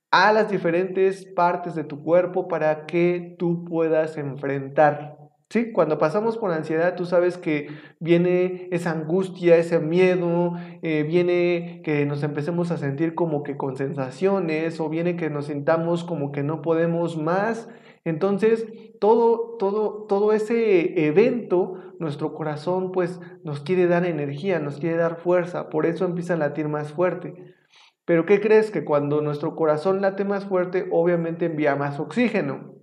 a 0.10 0.32
las 0.32 0.50
diferentes 0.50 1.26
partes 1.26 1.76
de 1.76 1.84
tu 1.84 2.02
cuerpo 2.04 2.48
para 2.48 2.86
que 2.88 3.36
tú 3.38 3.66
puedas 3.66 4.18
enfrentar. 4.18 5.25
¿Sí? 5.50 5.72
Cuando 5.72 6.00
pasamos 6.00 6.38
por 6.38 6.52
ansiedad, 6.52 6.96
tú 6.96 7.06
sabes 7.06 7.38
que 7.38 7.68
viene 8.00 8.68
esa 8.72 8.92
angustia, 8.92 9.58
ese 9.58 9.80
miedo, 9.80 10.54
eh, 10.82 11.04
viene 11.04 11.82
que 11.84 12.06
nos 12.06 12.24
empecemos 12.24 12.72
a 12.72 12.78
sentir 12.78 13.14
como 13.14 13.44
que 13.44 13.56
con 13.56 13.78
sensaciones 13.78 14.80
o 14.80 14.90
viene 14.90 15.16
que 15.16 15.30
nos 15.30 15.46
sintamos 15.46 16.04
como 16.04 16.32
que 16.32 16.42
no 16.42 16.64
podemos 16.64 17.18
más. 17.18 17.70
Entonces, 18.06 18.66
todo, 19.00 19.56
todo, 19.58 20.06
todo 20.08 20.34
ese 20.34 21.08
evento, 21.08 21.76
nuestro 22.00 22.34
corazón 22.34 22.92
pues 22.92 23.20
nos 23.44 23.60
quiere 23.60 23.88
dar 23.88 24.06
energía, 24.06 24.60
nos 24.60 24.80
quiere 24.80 24.98
dar 24.98 25.18
fuerza, 25.18 25.70
por 25.70 25.86
eso 25.86 26.06
empieza 26.06 26.34
a 26.34 26.38
latir 26.38 26.68
más 26.70 26.92
fuerte. 26.92 27.56
Pero 28.04 28.26
¿qué 28.26 28.42
crees? 28.42 28.72
Que 28.72 28.84
cuando 28.84 29.22
nuestro 29.22 29.56
corazón 29.56 30.02
late 30.02 30.26
más 30.26 30.46
fuerte, 30.46 30.88
obviamente 30.92 31.46
envía 31.46 31.76
más 31.76 32.00
oxígeno 32.00 32.75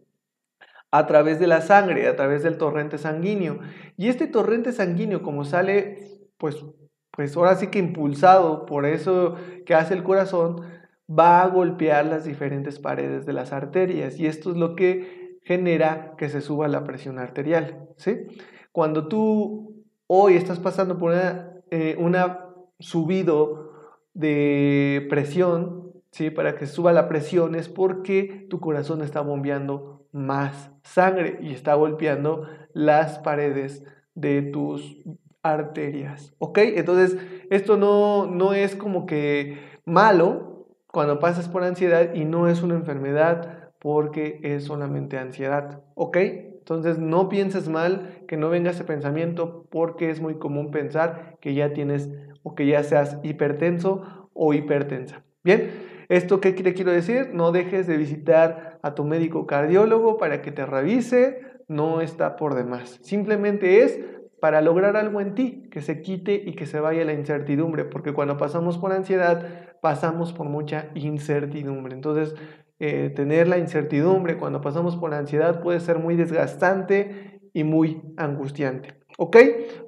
a 0.93 1.07
través 1.07 1.41
de 1.41 1.47
la 1.47 1.63
sangre, 1.63 2.07
a 2.07 2.15
través 2.17 2.43
del 2.43 2.59
torrente 2.59 2.99
sanguíneo. 2.99 3.59
Y 3.97 4.09
este 4.09 4.27
torrente 4.27 4.73
sanguíneo, 4.73 5.23
como 5.23 5.45
sale, 5.45 6.21
pues, 6.37 6.65
pues 7.11 7.37
ahora 7.37 7.57
sí 7.57 7.69
que 7.69 7.79
impulsado 7.79 8.67
por 8.67 8.85
eso 8.85 9.37
que 9.65 9.75
hace 9.75 9.95
el 9.95 10.03
corazón, 10.05 10.61
va 11.09 11.43
a 11.43 11.49
golpear 11.49 12.05
las 12.05 12.25
diferentes 12.25 12.79
paredes 12.79 13.25
de 13.25 13.33
las 13.33 13.53
arterias. 13.53 14.21
Y 14.21 14.27
esto 14.27 14.51
es 14.51 14.59
lo 14.59 14.77
que 14.77 15.39
genera 15.43 16.15
que 16.19 16.29
se 16.29 16.43
suba 16.43 16.69
la 16.69 16.85
presión 16.85 17.19
arterial. 17.19 17.89
¿sí? 17.97 18.27
Cuando 18.71 19.09
tú 19.09 19.83
hoy 20.07 20.35
estás 20.35 20.61
pasando 20.61 20.99
por 20.99 21.13
una, 21.13 21.55
eh, 21.71 21.97
una 21.99 22.49
subido 22.79 23.73
de 24.13 25.07
presión, 25.09 25.92
¿sí? 26.13 26.31
Para 26.31 26.55
que 26.55 26.67
suba 26.67 26.93
la 26.93 27.09
presión 27.09 27.55
es 27.55 27.69
porque 27.69 28.47
tu 28.49 28.61
corazón 28.61 29.03
está 29.03 29.21
bombeando 29.21 30.07
más 30.13 30.71
sangre 30.85 31.39
y 31.41 31.53
está 31.53 31.75
golpeando 31.75 32.47
las 32.73 33.19
paredes 33.19 33.85
de 34.15 34.43
tus 34.43 34.99
arterias, 35.43 36.35
¿ok? 36.39 36.59
Entonces, 36.59 37.19
esto 37.51 37.77
no, 37.77 38.27
no 38.27 38.55
es 38.55 38.77
como 38.77 39.07
que 39.07 39.59
malo 39.85 40.69
cuando 40.87 41.19
pasas 41.19 41.49
por 41.49 41.65
ansiedad 41.65 42.15
y 42.15 42.25
no 42.25 42.49
es 42.49 42.63
una 42.63 42.75
enfermedad 42.75 43.71
porque 43.81 44.39
es 44.45 44.65
solamente 44.65 45.19
ansiedad, 45.19 45.83
¿ok? 45.95 46.17
Entonces 46.19 46.99
no 46.99 47.29
pienses 47.29 47.69
mal, 47.69 48.23
que 48.29 48.37
no 48.37 48.49
venga 48.49 48.71
ese 48.71 48.85
pensamiento 48.85 49.67
porque 49.71 50.11
es 50.11 50.21
muy 50.21 50.37
común 50.37 50.71
pensar 50.71 51.37
que 51.41 51.55
ya 51.55 51.73
tienes 51.73 52.09
o 52.45 52.55
que 52.55 52.67
ya 52.67 52.85
seas 52.85 53.19
hipertenso 53.25 54.31
o 54.33 54.55
hipertensa. 54.55 55.25
Bien, 55.43 55.71
¿esto 56.13 56.41
qué 56.41 56.53
te 56.53 56.75
quiero 56.75 56.93
decir? 56.93 57.31
No 57.33 57.53
dejes 57.53 57.87
de 57.87 57.97
visitar 57.97 58.79
a 58.83 58.95
tu 58.95 59.05
médico 59.05 59.47
cardiólogo 59.47 60.19
para 60.19 60.43
que 60.43 60.53
te 60.53 60.67
revise, 60.67 61.41
no 61.69 62.03
está 62.03 62.37
por 62.37 62.55
demás. 62.55 62.99
Simplemente 63.03 63.83
es 63.83 63.99
para 64.39 64.61
lograr 64.61 64.97
algo 64.97 65.21
en 65.21 65.35
ti, 65.35 65.69
que 65.71 65.81
se 65.81 66.03
quite 66.03 66.35
y 66.35 66.55
que 66.55 66.67
se 66.67 66.81
vaya 66.81 67.05
la 67.05 67.15
incertidumbre, 67.15 67.85
porque 67.85 68.13
cuando 68.13 68.37
pasamos 68.37 68.77
por 68.77 68.93
ansiedad, 68.93 69.79
pasamos 69.81 70.33
por 70.33 70.49
mucha 70.49 70.91
incertidumbre. 70.95 71.95
Entonces, 71.95 72.35
eh, 72.79 73.11
tener 73.15 73.49
la 73.49 73.59
incertidumbre 73.59 74.37
cuando 74.37 74.61
pasamos 74.61 74.97
por 74.97 75.15
ansiedad 75.15 75.63
puede 75.63 75.81
ser 75.81 75.99
muy 75.99 76.17
desgastante 76.17 77.41
y 77.55 77.65
muy 77.65 78.03
angustiante. 78.17 79.02
¿Ok? 79.19 79.37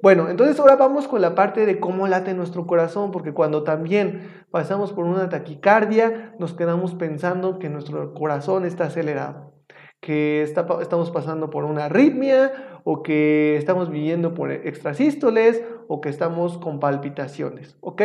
Bueno, 0.01 0.29
entonces 0.29 0.59
ahora 0.59 0.75
vamos 0.75 1.07
con 1.07 1.21
la 1.21 1.35
parte 1.35 1.65
de 1.65 1.79
cómo 1.79 2.07
late 2.07 2.33
nuestro 2.33 2.67
corazón, 2.67 3.11
porque 3.11 3.33
cuando 3.33 3.63
también 3.63 4.45
pasamos 4.51 4.93
por 4.93 5.05
una 5.05 5.29
taquicardia, 5.29 6.35
nos 6.39 6.53
quedamos 6.53 6.93
pensando 6.95 7.59
que 7.59 7.69
nuestro 7.69 8.13
corazón 8.13 8.65
está 8.65 8.85
acelerado, 8.85 9.53
que 9.99 10.43
estamos 10.43 11.11
pasando 11.11 11.49
por 11.49 11.63
una 11.65 11.85
arritmia 11.85 12.81
o 12.83 13.01
que 13.01 13.57
estamos 13.57 13.89
viviendo 13.89 14.33
por 14.35 14.51
extrasístoles 14.51 15.63
o 15.87 16.01
que 16.01 16.09
estamos 16.09 16.59
con 16.59 16.79
palpitaciones. 16.79 17.77
¿Ok? 17.81 18.03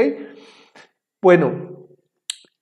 Bueno, 1.21 1.89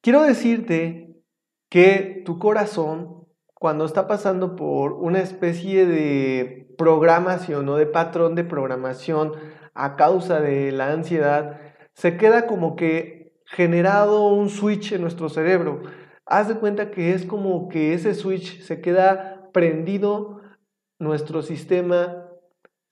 quiero 0.00 0.22
decirte 0.22 1.22
que 1.70 2.22
tu 2.24 2.38
corazón, 2.40 3.17
cuando 3.58 3.84
está 3.84 4.06
pasando 4.06 4.54
por 4.54 4.92
una 4.92 5.20
especie 5.20 5.84
de 5.86 6.74
programación 6.78 7.68
o 7.68 7.76
de 7.76 7.86
patrón 7.86 8.34
de 8.34 8.44
programación 8.44 9.32
a 9.74 9.96
causa 9.96 10.40
de 10.40 10.70
la 10.70 10.92
ansiedad, 10.92 11.60
se 11.94 12.16
queda 12.16 12.46
como 12.46 12.76
que 12.76 13.32
generado 13.46 14.28
un 14.28 14.48
switch 14.48 14.92
en 14.92 15.02
nuestro 15.02 15.28
cerebro. 15.28 15.82
Haz 16.24 16.48
de 16.48 16.54
cuenta 16.54 16.90
que 16.90 17.14
es 17.14 17.24
como 17.24 17.68
que 17.68 17.94
ese 17.94 18.14
switch 18.14 18.62
se 18.62 18.80
queda 18.80 19.50
prendido 19.52 20.40
nuestro 21.00 21.42
sistema 21.42 22.28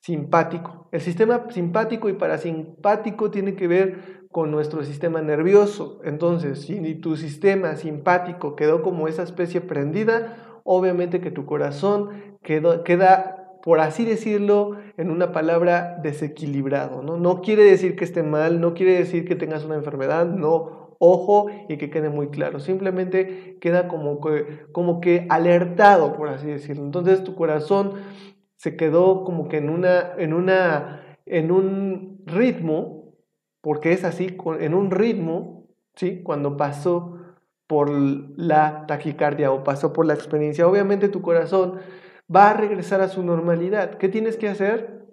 simpático. 0.00 0.88
El 0.90 1.00
sistema 1.00 1.46
simpático 1.50 2.08
y 2.08 2.14
parasimpático 2.14 3.30
tiene 3.30 3.54
que 3.54 3.68
ver 3.68 4.26
con 4.30 4.50
nuestro 4.50 4.84
sistema 4.84 5.22
nervioso. 5.22 6.00
Entonces, 6.04 6.62
si 6.62 6.94
tu 6.96 7.16
sistema 7.16 7.76
simpático 7.76 8.56
quedó 8.56 8.82
como 8.82 9.08
esa 9.08 9.22
especie 9.22 9.60
prendida, 9.60 10.45
obviamente 10.66 11.20
que 11.20 11.30
tu 11.30 11.46
corazón 11.46 12.10
queda 12.42 13.46
por 13.66 13.80
así 13.80 14.04
decirlo, 14.04 14.76
en 14.96 15.10
una 15.10 15.32
palabra, 15.32 15.98
desequilibrado. 16.00 17.02
¿no? 17.02 17.16
no 17.16 17.40
quiere 17.40 17.64
decir 17.64 17.96
que 17.96 18.04
esté 18.04 18.22
mal, 18.22 18.60
no 18.60 18.74
quiere 18.74 18.96
decir 18.96 19.26
que 19.26 19.34
tengas 19.34 19.64
una 19.64 19.74
enfermedad, 19.74 20.24
no, 20.24 20.94
ojo 21.00 21.48
y 21.68 21.76
que 21.76 21.90
quede 21.90 22.08
muy 22.08 22.28
claro. 22.28 22.60
Simplemente 22.60 23.58
queda 23.60 23.88
como 23.88 24.20
que, 24.20 24.66
como 24.70 25.00
que 25.00 25.26
alertado, 25.30 26.16
por 26.16 26.28
así 26.28 26.46
decirlo. 26.46 26.84
Entonces 26.84 27.24
tu 27.24 27.34
corazón 27.34 27.94
se 28.54 28.76
quedó 28.76 29.24
como 29.24 29.48
que 29.48 29.56
en, 29.56 29.68
una, 29.68 30.12
en, 30.16 30.32
una, 30.32 31.18
en 31.26 31.50
un 31.50 32.22
ritmo, 32.24 33.16
porque 33.62 33.90
es 33.90 34.04
así, 34.04 34.36
en 34.60 34.74
un 34.74 34.92
ritmo, 34.92 35.66
¿sí? 35.96 36.22
cuando 36.22 36.56
pasó 36.56 37.15
por 37.66 37.90
la 37.90 38.86
taquicardia 38.86 39.50
o 39.50 39.64
pasó 39.64 39.92
por 39.92 40.06
la 40.06 40.14
experiencia. 40.14 40.66
Obviamente 40.66 41.08
tu 41.08 41.22
corazón 41.22 41.80
va 42.34 42.50
a 42.50 42.54
regresar 42.54 43.00
a 43.00 43.08
su 43.08 43.22
normalidad. 43.22 43.98
¿Qué 43.98 44.08
tienes 44.08 44.36
que 44.36 44.48
hacer? 44.48 45.06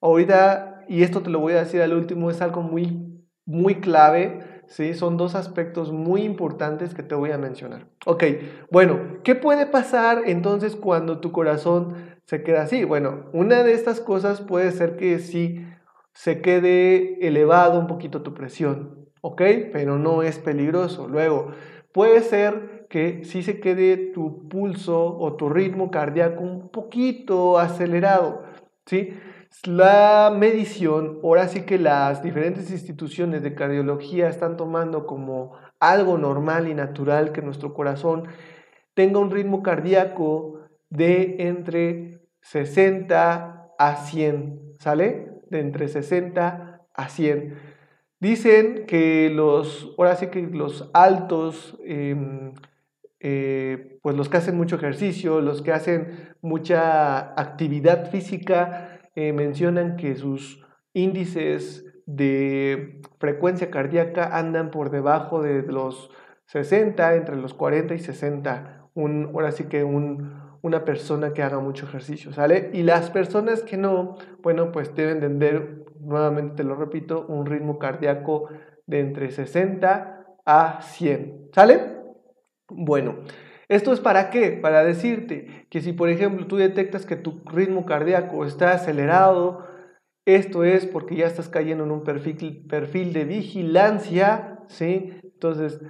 Ahorita, 0.00 0.84
y 0.88 1.02
esto 1.02 1.22
te 1.22 1.30
lo 1.30 1.40
voy 1.40 1.54
a 1.54 1.60
decir 1.60 1.82
al 1.82 1.94
último, 1.94 2.30
es 2.30 2.40
algo 2.42 2.62
muy, 2.62 3.24
muy 3.44 3.76
clave, 3.76 4.40
¿sí? 4.66 4.94
Son 4.94 5.16
dos 5.16 5.34
aspectos 5.34 5.92
muy 5.92 6.22
importantes 6.22 6.94
que 6.94 7.02
te 7.02 7.14
voy 7.14 7.32
a 7.32 7.38
mencionar. 7.38 7.88
Ok, 8.04 8.24
bueno, 8.70 9.18
¿qué 9.24 9.34
puede 9.34 9.66
pasar 9.66 10.22
entonces 10.26 10.76
cuando 10.76 11.18
tu 11.20 11.32
corazón 11.32 11.94
se 12.24 12.42
queda 12.42 12.62
así? 12.62 12.84
Bueno, 12.84 13.26
una 13.32 13.62
de 13.62 13.72
estas 13.72 14.00
cosas 14.00 14.40
puede 14.40 14.70
ser 14.72 14.96
que 14.96 15.18
sí 15.18 15.66
se 16.12 16.40
quede 16.40 17.26
elevado 17.26 17.78
un 17.78 17.86
poquito 17.86 18.22
tu 18.22 18.32
presión, 18.32 19.08
¿ok? 19.20 19.42
Pero 19.72 19.98
no 19.98 20.22
es 20.22 20.38
peligroso. 20.38 21.08
Luego, 21.08 21.52
puede 21.96 22.20
ser 22.20 22.86
que 22.90 23.24
si 23.24 23.42
se 23.42 23.58
quede 23.58 23.96
tu 24.12 24.50
pulso 24.50 25.16
o 25.16 25.34
tu 25.34 25.48
ritmo 25.48 25.90
cardíaco 25.90 26.42
un 26.42 26.68
poquito 26.68 27.58
acelerado, 27.58 28.42
¿sí? 28.84 29.14
La 29.64 30.30
medición, 30.38 31.20
ahora 31.24 31.48
sí 31.48 31.62
que 31.62 31.78
las 31.78 32.22
diferentes 32.22 32.70
instituciones 32.70 33.42
de 33.42 33.54
cardiología 33.54 34.28
están 34.28 34.58
tomando 34.58 35.06
como 35.06 35.54
algo 35.80 36.18
normal 36.18 36.68
y 36.68 36.74
natural 36.74 37.32
que 37.32 37.40
nuestro 37.40 37.72
corazón 37.72 38.24
tenga 38.92 39.18
un 39.18 39.30
ritmo 39.30 39.62
cardíaco 39.62 40.60
de 40.90 41.36
entre 41.48 42.20
60 42.42 43.70
a 43.78 43.96
100, 43.96 44.74
¿sale? 44.78 45.30
De 45.48 45.60
entre 45.60 45.88
60 45.88 46.82
a 46.92 47.08
100. 47.08 47.65
Dicen 48.18 48.86
que 48.86 49.30
los, 49.30 49.94
ahora 49.98 50.16
sí 50.16 50.28
que 50.28 50.42
los 50.42 50.90
altos 50.94 51.76
em, 51.84 52.54
eh, 53.20 53.98
pues 54.02 54.16
los 54.16 54.28
que 54.28 54.36
hacen 54.36 54.56
mucho 54.56 54.76
ejercicio, 54.76 55.40
los 55.40 55.62
que 55.62 55.72
hacen 55.72 56.34
mucha 56.42 57.32
actividad 57.40 58.10
física, 58.10 59.00
eh, 59.14 59.32
mencionan 59.32 59.96
que 59.96 60.14
sus 60.14 60.64
índices 60.92 61.84
de 62.06 63.00
frecuencia 63.18 63.70
cardíaca 63.70 64.36
andan 64.38 64.70
por 64.70 64.90
debajo 64.90 65.42
de 65.42 65.62
los 65.62 66.10
60, 66.46 67.16
entre 67.16 67.36
los 67.36 67.52
40 67.54 67.94
y 67.94 67.98
60. 67.98 68.90
Un, 68.94 69.30
ahora 69.34 69.50
sí 69.50 69.64
que 69.64 69.82
una 70.66 70.84
persona 70.84 71.32
que 71.32 71.42
haga 71.42 71.60
mucho 71.60 71.86
ejercicio, 71.86 72.32
¿sale? 72.32 72.70
Y 72.72 72.82
las 72.82 73.10
personas 73.10 73.62
que 73.62 73.76
no, 73.76 74.16
bueno, 74.42 74.72
pues 74.72 74.94
deben 74.94 75.20
tener, 75.20 75.84
nuevamente 76.00 76.56
te 76.56 76.64
lo 76.64 76.74
repito, 76.76 77.26
un 77.28 77.46
ritmo 77.46 77.78
cardíaco 77.78 78.48
de 78.86 79.00
entre 79.00 79.30
60 79.30 80.26
a 80.44 80.80
100, 80.82 81.50
¿sale? 81.54 81.96
Bueno, 82.68 83.16
¿esto 83.68 83.92
es 83.92 84.00
para 84.00 84.30
qué? 84.30 84.52
Para 84.52 84.84
decirte 84.84 85.66
que 85.70 85.80
si 85.80 85.92
por 85.92 86.08
ejemplo 86.08 86.46
tú 86.46 86.56
detectas 86.56 87.06
que 87.06 87.16
tu 87.16 87.42
ritmo 87.46 87.86
cardíaco 87.86 88.44
está 88.44 88.72
acelerado 88.72 89.64
Esto 90.26 90.64
es 90.64 90.86
porque 90.86 91.16
ya 91.16 91.26
estás 91.26 91.48
cayendo 91.48 91.84
en 91.84 91.92
un 91.92 92.02
perfil, 92.04 92.66
perfil 92.68 93.12
de 93.12 93.24
vigilancia, 93.24 94.58
¿sí? 94.68 95.12
Entonces, 95.22 95.80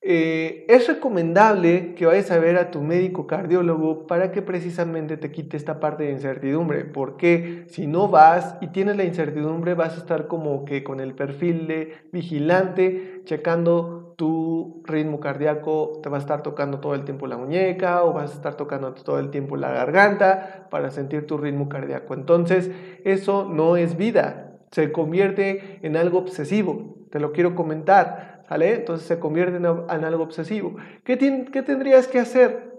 eh, 0.00 0.64
es 0.68 0.86
recomendable 0.86 1.94
que 1.96 2.06
vayas 2.06 2.30
a 2.30 2.38
ver 2.38 2.56
a 2.56 2.70
tu 2.70 2.80
médico 2.80 3.26
cardiólogo 3.26 4.06
para 4.06 4.30
que 4.30 4.42
precisamente 4.42 5.16
te 5.16 5.32
quite 5.32 5.56
esta 5.56 5.80
parte 5.80 6.04
de 6.04 6.12
incertidumbre, 6.12 6.84
porque 6.84 7.64
si 7.68 7.88
no 7.88 8.08
vas 8.08 8.56
y 8.60 8.68
tienes 8.68 8.96
la 8.96 9.04
incertidumbre 9.04 9.74
vas 9.74 9.94
a 9.94 9.98
estar 9.98 10.28
como 10.28 10.64
que 10.64 10.84
con 10.84 11.00
el 11.00 11.14
perfil 11.14 11.66
de 11.66 11.94
vigilante, 12.12 13.22
checando 13.24 14.14
tu 14.16 14.82
ritmo 14.84 15.18
cardíaco, 15.18 16.00
te 16.02 16.08
va 16.08 16.16
a 16.16 16.20
estar 16.20 16.42
tocando 16.42 16.78
todo 16.78 16.94
el 16.94 17.04
tiempo 17.04 17.26
la 17.26 17.36
muñeca 17.36 18.04
o 18.04 18.12
vas 18.12 18.30
a 18.32 18.34
estar 18.34 18.56
tocando 18.56 18.92
todo 18.94 19.18
el 19.18 19.30
tiempo 19.30 19.56
la 19.56 19.72
garganta 19.72 20.68
para 20.70 20.90
sentir 20.90 21.26
tu 21.26 21.38
ritmo 21.38 21.68
cardíaco. 21.68 22.14
Entonces, 22.14 22.70
eso 23.04 23.48
no 23.48 23.76
es 23.76 23.96
vida, 23.96 24.58
se 24.70 24.92
convierte 24.92 25.80
en 25.82 25.96
algo 25.96 26.18
obsesivo. 26.18 26.96
Te 27.10 27.20
lo 27.20 27.32
quiero 27.32 27.54
comentar 27.54 28.37
entonces 28.50 29.06
se 29.06 29.18
convierte 29.18 29.56
en, 29.56 29.66
algo 29.66 30.22
obsesivo. 30.22 30.76
¿Qué, 31.04 31.18
¿Qué 31.52 31.62
tendrías 31.62 32.08
que 32.08 32.18
hacer? 32.18 32.72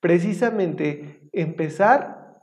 Precisamente 0.00 1.28
empezar 1.32 2.38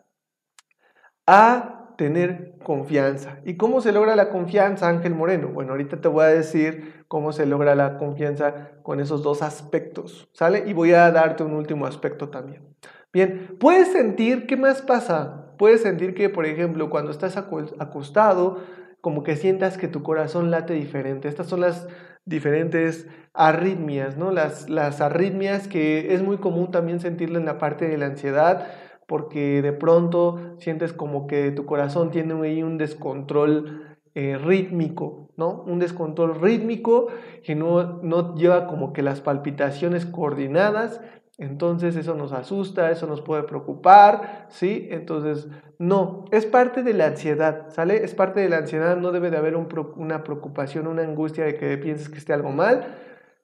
a 1.28 1.94
tener 1.98 2.58
confianza. 2.64 3.40
¿Y 3.46 3.58
cómo 3.58 3.82
se 3.82 3.92
logra 3.92 4.16
la 4.16 4.30
confianza, 4.30 4.90
Ángel 4.90 5.16
Moreno? 5.16 5.50
Bueno, 5.50 5.72
ahorita 5.72 6.02
te 6.02 6.08
voy 6.08 6.26
a 6.26 6.28
decir 6.28 7.06
cómo 7.08 7.32
se 7.32 7.46
logra 7.46 7.76
la 7.76 7.98
confianza 7.98 8.72
con 8.84 9.00
esos 9.00 9.24
dos 9.24 9.42
aspectos, 9.42 10.30
¿sale? 10.34 10.64
Y 10.68 10.74
voy 10.74 10.94
a 10.94 11.12
darte 11.12 11.44
un 11.44 11.54
último 11.54 11.86
aspecto 11.86 12.30
también. 12.30 12.76
Bien, 13.14 13.56
puedes 13.60 13.92
sentir, 13.92 14.46
¿qué 14.46 14.58
más 14.58 14.82
pasa? 14.82 15.54
Puedes 15.58 15.82
sentir 15.82 16.14
que, 16.14 16.30
por 16.30 16.46
ejemplo, 16.46 16.90
cuando 16.90 17.12
estás 17.12 17.38
acostado, 17.38 18.60
como 19.00 19.24
que 19.24 19.38
sientas 19.38 19.78
que 19.78 19.88
tu 19.88 20.04
corazón 20.04 20.52
late 20.52 20.74
diferente. 20.74 21.30
Estas 21.30 21.48
son 21.48 21.62
las 21.62 21.88
diferentes 22.26 23.08
arritmias, 23.34 24.18
¿no? 24.18 24.32
Las, 24.32 24.70
las 24.70 25.02
arritmias 25.02 25.68
que 25.68 26.14
es 26.14 26.24
muy 26.24 26.38
común 26.38 26.72
también 26.72 27.00
sentirlo 27.00 27.38
en 27.40 27.46
la 27.46 27.58
parte 27.58 27.88
de 27.88 27.98
la 27.98 28.08
ansiedad, 28.08 28.68
porque 29.08 29.62
de 29.62 29.74
pronto 29.74 30.56
sientes 30.60 30.94
como 30.94 31.28
que 31.28 31.52
tu 31.52 31.66
corazón 31.66 32.12
tiene 32.12 32.34
ahí 32.46 32.64
un 32.64 32.78
descontrol 32.78 33.98
eh, 34.16 34.38
rítmico, 34.38 35.30
¿no? 35.36 35.64
Un 35.64 35.80
descontrol 35.80 36.42
rítmico 36.42 37.08
que 37.44 37.54
no, 37.54 38.02
no 38.02 38.36
lleva 38.36 38.66
como 38.68 38.94
que 38.94 39.02
las 39.02 39.22
palpitaciones 39.22 40.06
coordinadas 40.06 41.02
entonces 41.38 41.96
eso 41.96 42.16
nos 42.16 42.32
asusta, 42.32 42.92
eso 42.92 43.08
nos 43.08 43.22
puede 43.22 43.44
preocupar, 43.44 44.48
¿sí? 44.50 44.88
Entonces, 44.92 45.50
no, 45.80 46.26
es 46.32 46.46
parte 46.46 46.82
de 46.82 46.94
la 46.94 47.08
ansiedad, 47.08 47.70
¿sale? 47.70 48.04
Es 48.06 48.16
parte 48.16 48.40
de 48.40 48.50
la 48.50 48.58
ansiedad, 48.58 48.96
no 48.98 49.12
debe 49.12 49.30
de 49.32 49.38
haber 49.38 49.56
una 49.56 50.24
preocupación, 50.24 50.88
una 50.88 51.04
angustia 51.04 51.44
de 51.44 51.56
que 51.56 51.78
pienses 51.78 52.10
que 52.10 52.18
esté 52.18 52.32
algo 52.32 52.52
mal, 52.52 52.96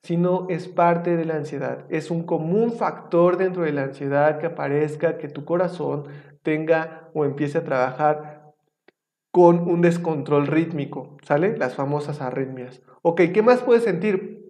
sino 0.04 0.48
es 0.50 0.68
parte 0.68 1.18
de 1.18 1.26
la 1.26 1.36
ansiedad. 1.36 1.86
Es 1.90 2.12
un 2.12 2.24
común 2.24 2.72
factor 2.74 3.38
dentro 3.38 3.64
de 3.64 3.74
la 3.74 3.84
ansiedad 3.84 4.40
que 4.40 4.48
aparezca, 4.48 5.18
que 5.18 5.28
tu 5.28 5.44
corazón 5.44 6.06
tenga 6.44 7.10
o 7.14 7.26
empiece 7.26 7.58
a 7.58 7.64
trabajar 7.64 8.54
con 9.32 9.70
un 9.70 9.82
descontrol 9.82 10.48
rítmico, 10.48 11.18
¿sale? 11.24 11.58
Las 11.58 11.76
famosas 11.76 12.22
arritmias. 12.22 12.82
Ok, 13.02 13.22
¿qué 13.34 13.42
más 13.42 13.62
puedes 13.62 13.84
sentir? 13.84 14.41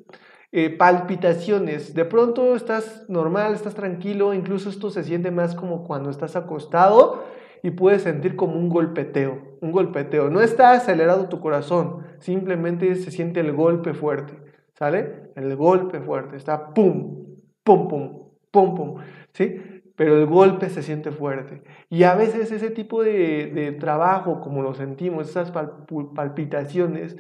Eh, 0.54 0.70
palpitaciones. 0.70 1.94
De 1.94 2.04
pronto 2.04 2.58
estás 2.58 3.06
normal, 3.08 3.54
estás 3.54 3.74
tranquilo, 3.74 4.34
incluso 4.34 4.70
esto 4.70 4.90
se 4.90 5.06
siente 5.06 5.32
más 5.32 5.56
como 5.56 5.86
cuando 5.86 6.10
estás 6.10 6.36
acostado 6.36 7.24
y 7.64 7.72
puedes 7.72 8.02
sentir 8.02 8.36
como 8.36 8.56
un 8.56 8.68
golpeteo, 8.68 9.58
un 9.62 9.72
golpeteo. 9.72 10.30
No 10.30 10.42
está 10.42 10.72
acelerado 10.72 11.30
tu 11.30 11.40
corazón, 11.40 12.06
simplemente 12.20 12.96
se 12.96 13.12
siente 13.12 13.40
el 13.40 13.54
golpe 13.54 13.94
fuerte, 13.94 14.34
¿sale? 14.74 15.32
El 15.38 15.56
golpe 15.56 16.02
fuerte, 16.02 16.36
está 16.36 16.74
pum, 16.74 17.38
pum, 17.64 17.88
pum, 17.88 18.24
pum, 18.52 18.76
pum, 18.76 18.96
¿sí? 19.32 19.62
Pero 19.96 20.18
el 20.18 20.26
golpe 20.26 20.70
se 20.70 20.84
siente 20.84 21.12
fuerte. 21.12 21.64
Y 21.90 22.04
a 22.04 22.16
veces 22.16 22.52
ese 22.52 22.72
tipo 22.72 23.04
de, 23.04 23.78
trabajo, 23.80 24.42
como 24.42 24.64
lo 24.64 24.74
sentimos, 24.74 25.30
esas 25.30 25.52
palpitaciones, 25.52 27.16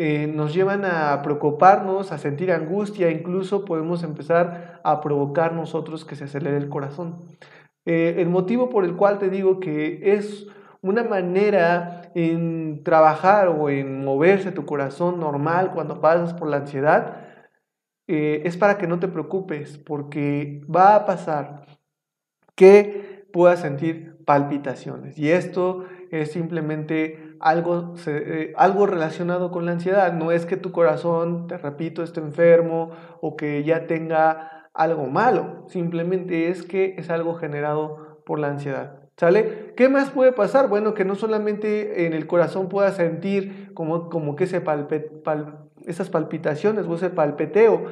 eh, 0.00 0.28
nos 0.28 0.54
llevan 0.54 0.84
a 0.84 1.20
preocuparnos, 1.22 2.12
a 2.12 2.18
sentir 2.18 2.52
angustia, 2.52 3.10
incluso 3.10 3.64
podemos 3.64 4.04
empezar 4.04 4.80
a 4.84 5.00
provocar 5.00 5.54
nosotros 5.54 6.04
que 6.04 6.14
se 6.14 6.22
acelere 6.22 6.56
el 6.56 6.68
corazón. 6.68 7.18
Eh, 7.84 8.14
el 8.18 8.28
motivo 8.28 8.70
por 8.70 8.84
el 8.84 8.94
cual 8.94 9.18
te 9.18 9.28
digo 9.28 9.58
que 9.58 10.14
es 10.14 10.46
una 10.82 11.02
manera 11.02 12.12
en 12.14 12.84
trabajar 12.84 13.48
o 13.48 13.70
en 13.70 14.04
moverse 14.04 14.52
tu 14.52 14.64
corazón 14.66 15.18
normal 15.18 15.72
cuando 15.74 16.00
pasas 16.00 16.32
por 16.32 16.48
la 16.48 16.58
ansiedad, 16.58 17.26
eh, 18.06 18.42
es 18.44 18.56
para 18.56 18.78
que 18.78 18.86
no 18.86 19.00
te 19.00 19.08
preocupes, 19.08 19.78
porque 19.78 20.60
va 20.72 20.94
a 20.94 21.06
pasar 21.06 21.66
que 22.54 23.26
puedas 23.32 23.62
sentir 23.62 24.24
palpitaciones. 24.24 25.18
Y 25.18 25.32
esto 25.32 25.86
es 26.12 26.30
simplemente 26.30 27.27
algo, 27.40 27.94
eh, 28.06 28.52
algo 28.56 28.86
relacionado 28.86 29.50
con 29.50 29.66
la 29.66 29.72
ansiedad. 29.72 30.12
No 30.12 30.32
es 30.32 30.46
que 30.46 30.56
tu 30.56 30.72
corazón, 30.72 31.46
te 31.46 31.58
repito, 31.58 32.02
esté 32.02 32.20
enfermo 32.20 32.90
o 33.20 33.36
que 33.36 33.64
ya 33.64 33.86
tenga 33.86 34.68
algo 34.74 35.06
malo. 35.06 35.64
Simplemente 35.68 36.48
es 36.48 36.62
que 36.62 36.94
es 36.98 37.10
algo 37.10 37.34
generado 37.34 38.22
por 38.24 38.38
la 38.38 38.48
ansiedad. 38.48 39.00
¿Sale? 39.16 39.72
¿Qué 39.76 39.88
más 39.88 40.10
puede 40.10 40.30
pasar? 40.30 40.68
Bueno, 40.68 40.94
que 40.94 41.04
no 41.04 41.16
solamente 41.16 42.06
en 42.06 42.12
el 42.12 42.28
corazón 42.28 42.68
pueda 42.68 42.92
sentir 42.92 43.72
como, 43.74 44.08
como 44.10 44.36
que 44.36 44.44
ese 44.44 44.62
esas 45.86 46.08
palpitaciones 46.08 46.86
o 46.86 46.94
ese 46.94 47.10
palpeteo, 47.10 47.86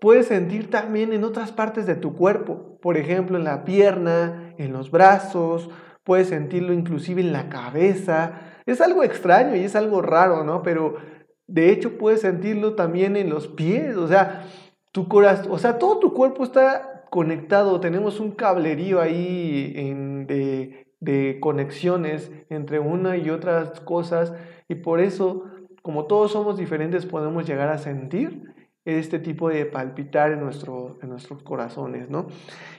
puedes 0.00 0.26
sentir 0.26 0.70
también 0.70 1.12
en 1.12 1.22
otras 1.22 1.52
partes 1.52 1.86
de 1.86 1.94
tu 1.94 2.16
cuerpo, 2.16 2.78
por 2.82 2.96
ejemplo 2.96 3.36
en 3.36 3.44
la 3.44 3.64
pierna, 3.64 4.54
en 4.58 4.72
los 4.72 4.90
brazos, 4.90 5.70
puedes 6.02 6.28
sentirlo 6.28 6.72
inclusive 6.72 7.20
en 7.20 7.32
la 7.32 7.48
cabeza. 7.48 8.51
Es 8.66 8.80
algo 8.80 9.02
extraño 9.02 9.56
y 9.56 9.64
es 9.64 9.76
algo 9.76 10.02
raro, 10.02 10.44
¿no? 10.44 10.62
Pero 10.62 10.96
de 11.46 11.70
hecho 11.70 11.98
puedes 11.98 12.20
sentirlo 12.20 12.74
también 12.74 13.16
en 13.16 13.30
los 13.30 13.48
pies, 13.48 13.96
o 13.96 14.08
sea, 14.08 14.46
tu 14.92 15.08
corazón, 15.08 15.52
o 15.52 15.58
sea, 15.58 15.78
todo 15.78 15.98
tu 15.98 16.12
cuerpo 16.12 16.44
está 16.44 17.04
conectado, 17.10 17.80
tenemos 17.80 18.20
un 18.20 18.32
cablerío 18.32 19.00
ahí 19.00 19.72
de, 20.26 20.86
de 21.00 21.38
conexiones 21.40 22.30
entre 22.48 22.78
una 22.78 23.16
y 23.16 23.28
otras 23.30 23.80
cosas 23.80 24.32
y 24.68 24.76
por 24.76 25.00
eso, 25.00 25.44
como 25.82 26.06
todos 26.06 26.32
somos 26.32 26.56
diferentes, 26.56 27.04
podemos 27.04 27.46
llegar 27.46 27.68
a 27.68 27.78
sentir 27.78 28.52
este 28.84 29.18
tipo 29.18 29.48
de 29.48 29.66
palpitar 29.66 30.32
en, 30.32 30.40
nuestro, 30.40 30.98
en 31.02 31.10
nuestros 31.10 31.42
corazones, 31.42 32.10
¿no? 32.10 32.26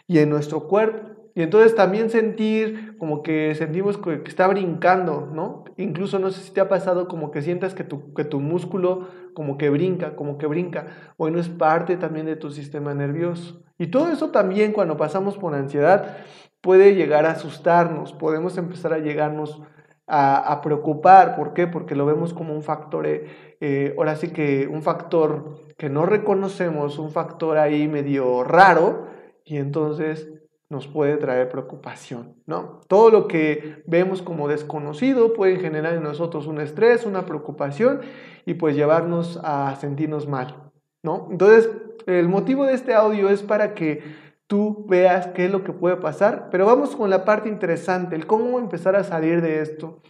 Y 0.07 0.19
en 0.19 0.29
nuestro 0.29 0.67
cuerpo. 0.67 1.12
Y 1.35 1.41
entonces 1.41 1.75
también 1.75 2.09
sentir 2.09 2.95
como 2.97 3.23
que 3.23 3.55
sentimos 3.55 3.97
que, 3.97 4.21
está 4.25 4.47
brincando, 4.47 5.29
¿no? 5.33 5.63
Incluso 5.77 6.19
no 6.19 6.29
sé 6.29 6.41
si 6.41 6.51
te 6.51 6.61
ha 6.61 6.69
pasado 6.69 7.07
como 7.07 7.31
que 7.31 7.41
sientas 7.41 7.73
que 7.73 7.83
tu, 7.83 8.13
que 8.13 8.23
tu 8.23 8.39
músculo 8.39 9.07
como 9.33 9.57
que 9.57 9.69
brinca, 9.69 10.15
como 10.15 10.37
que 10.37 10.45
brinca. 10.45 10.87
Bueno, 11.17 11.39
es 11.39 11.49
parte 11.49 11.97
también 11.97 12.27
de 12.27 12.35
tu 12.35 12.51
sistema 12.51 12.93
nervioso. 12.93 13.63
Y 13.79 13.87
todo 13.87 14.11
eso 14.11 14.29
también 14.29 14.73
cuando 14.73 14.95
pasamos 14.95 15.37
por 15.37 15.55
ansiedad 15.55 16.17
puede 16.61 16.93
llegar 16.95 17.25
a 17.25 17.31
asustarnos, 17.31 18.13
podemos 18.13 18.57
empezar 18.57 18.93
a 18.93 18.99
llegarnos 18.99 19.61
a, 20.07 20.61
preocupar. 20.61 21.35
¿Por 21.35 21.53
qué? 21.53 21.67
Porque 21.67 21.95
lo 21.95 22.05
vemos 22.05 22.33
como 22.33 22.53
un 22.53 22.61
factor, 22.61 23.07
eh, 23.07 23.25
eh, 23.59 23.93
ahora 23.97 24.15
sí 24.15 24.29
que 24.29 24.67
un 24.67 24.83
factor 24.83 25.55
que 25.77 25.89
no 25.89 26.05
reconocemos, 26.05 26.99
un 26.99 27.11
factor 27.11 27.57
ahí 27.57 27.87
medio 27.87 28.43
raro, 28.43 29.07
y 29.45 29.57
entonces 29.57 30.32
nos 30.69 30.88
puede 30.88 31.17
traer 31.17 31.49
preocupación, 31.49 32.36
¿no? 32.45 32.82
Todo 32.88 33.10
lo 33.10 33.28
que 33.28 33.84
vemos 33.86 34.21
como 34.21 34.47
desconocido 34.47 35.34
puede 35.34 35.60
generar 35.60 35.93
en 35.93 36.04
nosotros 36.04 36.47
un 36.47 36.60
estrés, 36.60 37.06
una 37.06 37.26
preocupación 37.26 38.02
y 38.45 38.56
pues 38.56 38.76
llevarnos 38.76 39.39
a 39.43 39.76
sentirnos 39.76 40.28
mal, 40.28 40.71
¿no? 41.04 41.28
Entonces, 41.32 41.69
el 42.08 42.28
motivo 42.28 42.65
de 42.65 42.73
este 42.73 42.93
audio 42.93 43.30
es 43.30 43.43
para 43.43 43.73
que 43.73 44.02
tú 44.47 44.86
veas 44.88 45.28
qué 45.28 45.45
es 45.45 45.52
lo 45.52 45.63
que 45.63 45.73
puede 45.73 45.97
pasar, 45.97 46.49
pero 46.52 46.65
vamos 46.65 46.95
con 46.95 47.10
la 47.10 47.23
parte 47.23 47.49
interesante, 47.49 48.15
el 48.15 48.28
cómo 48.28 48.60
empezar 48.60 48.95
a 48.95 49.04
salir 49.04 49.41
de 49.41 49.62
esto. 49.62 50.02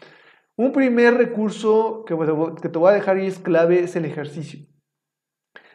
Un 0.56 0.72
primer 0.72 1.16
recurso 1.16 2.06
que 2.06 2.70
te 2.70 2.80
voy 2.80 2.89
a 2.89 2.94
dejar 2.94 3.18
y 3.20 3.26
es 3.26 3.39
clave 3.39 3.80
es 3.80 3.96
el 3.96 4.06
ejercicio. 4.06 4.72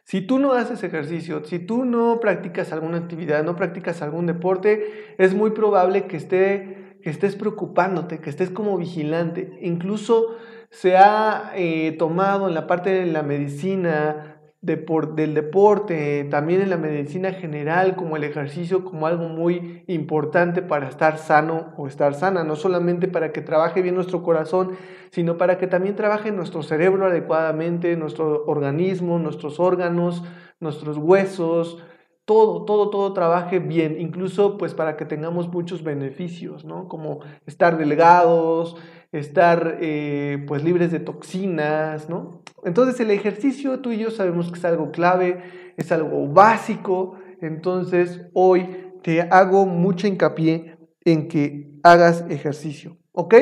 Si 0.08 0.22
tú 0.22 0.38
no 0.38 0.54
haces 0.54 0.82
ejercicio, 0.82 1.44
si 1.44 1.58
tú 1.58 1.84
no 1.84 2.18
practicas 2.18 2.72
alguna 2.72 2.96
actividad, 2.96 3.44
no 3.44 3.56
practicas 3.56 4.00
algún 4.00 4.24
deporte, 4.24 5.14
es 5.18 5.34
muy 5.34 5.50
probable 5.50 6.06
que, 6.06 6.16
esté, 6.16 6.96
que 7.02 7.10
estés 7.10 7.36
preocupándote, 7.36 8.18
que 8.18 8.30
estés 8.30 8.48
como 8.48 8.78
vigilante. 8.78 9.58
Incluso 9.60 10.38
se 10.70 10.96
ha 10.96 11.52
eh, 11.56 11.94
tomado 11.98 12.48
en 12.48 12.54
la 12.54 12.66
parte 12.66 12.88
de 12.88 13.04
la 13.04 13.22
medicina 13.22 14.27
del 14.60 15.34
deporte, 15.34 16.26
también 16.30 16.60
en 16.60 16.70
la 16.70 16.76
medicina 16.76 17.32
general, 17.32 17.94
como 17.94 18.16
el 18.16 18.24
ejercicio, 18.24 18.84
como 18.84 19.06
algo 19.06 19.28
muy 19.28 19.84
importante 19.86 20.62
para 20.62 20.88
estar 20.88 21.18
sano 21.18 21.72
o 21.76 21.86
estar 21.86 22.14
sana, 22.14 22.42
no 22.42 22.56
solamente 22.56 23.06
para 23.06 23.30
que 23.30 23.40
trabaje 23.40 23.82
bien 23.82 23.94
nuestro 23.94 24.24
corazón, 24.24 24.72
sino 25.12 25.38
para 25.38 25.58
que 25.58 25.68
también 25.68 25.94
trabaje 25.94 26.32
nuestro 26.32 26.64
cerebro 26.64 27.06
adecuadamente, 27.06 27.96
nuestro 27.96 28.44
organismo, 28.46 29.20
nuestros 29.20 29.60
órganos, 29.60 30.24
nuestros 30.58 30.96
huesos, 30.98 31.78
todo, 32.24 32.64
todo, 32.64 32.90
todo 32.90 33.12
trabaje 33.14 33.60
bien, 33.60 33.96
incluso 34.00 34.58
pues 34.58 34.74
para 34.74 34.96
que 34.96 35.06
tengamos 35.06 35.48
muchos 35.48 35.82
beneficios, 35.82 36.64
¿no? 36.64 36.88
Como 36.88 37.20
estar 37.46 37.78
delgados, 37.78 38.76
estar 39.12 39.78
eh, 39.80 40.44
pues 40.46 40.62
libres 40.62 40.92
de 40.92 41.00
toxinas, 41.00 42.08
¿no? 42.08 42.42
Entonces 42.64 43.00
el 43.00 43.10
ejercicio 43.10 43.80
tú 43.80 43.92
y 43.92 43.98
yo 43.98 44.10
sabemos 44.10 44.50
que 44.50 44.58
es 44.58 44.64
algo 44.64 44.90
clave, 44.90 45.42
es 45.76 45.92
algo 45.92 46.28
básico, 46.28 47.16
entonces 47.40 48.26
hoy 48.34 48.68
te 49.02 49.22
hago 49.22 49.64
mucha 49.66 50.08
hincapié 50.08 50.76
en 51.04 51.28
que 51.28 51.70
hagas 51.82 52.24
ejercicio, 52.28 52.98
¿ok? 53.12 53.34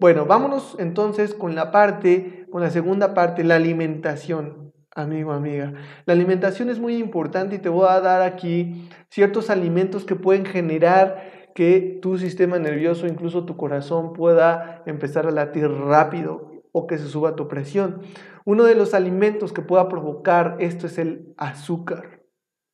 Bueno, 0.00 0.26
vámonos 0.26 0.76
entonces 0.78 1.34
con 1.34 1.54
la 1.54 1.70
parte, 1.70 2.46
con 2.50 2.62
la 2.62 2.70
segunda 2.70 3.14
parte, 3.14 3.44
la 3.44 3.56
alimentación, 3.56 4.72
amigo, 4.94 5.32
amiga. 5.32 5.74
La 6.06 6.14
alimentación 6.14 6.70
es 6.70 6.78
muy 6.78 6.96
importante 6.96 7.56
y 7.56 7.58
te 7.58 7.68
voy 7.68 7.86
a 7.88 8.00
dar 8.00 8.22
aquí 8.22 8.88
ciertos 9.08 9.50
alimentos 9.50 10.04
que 10.04 10.16
pueden 10.16 10.46
generar 10.46 11.31
que 11.54 11.98
tu 12.00 12.18
sistema 12.18 12.58
nervioso, 12.58 13.06
incluso 13.06 13.44
tu 13.44 13.56
corazón, 13.56 14.12
pueda 14.12 14.82
empezar 14.86 15.26
a 15.26 15.30
latir 15.30 15.68
rápido 15.70 16.52
o 16.72 16.86
que 16.86 16.98
se 16.98 17.06
suba 17.06 17.36
tu 17.36 17.48
presión. 17.48 18.02
Uno 18.44 18.64
de 18.64 18.74
los 18.74 18.94
alimentos 18.94 19.52
que 19.52 19.62
pueda 19.62 19.88
provocar 19.88 20.56
esto 20.60 20.86
es 20.86 20.98
el 20.98 21.34
azúcar. 21.36 22.22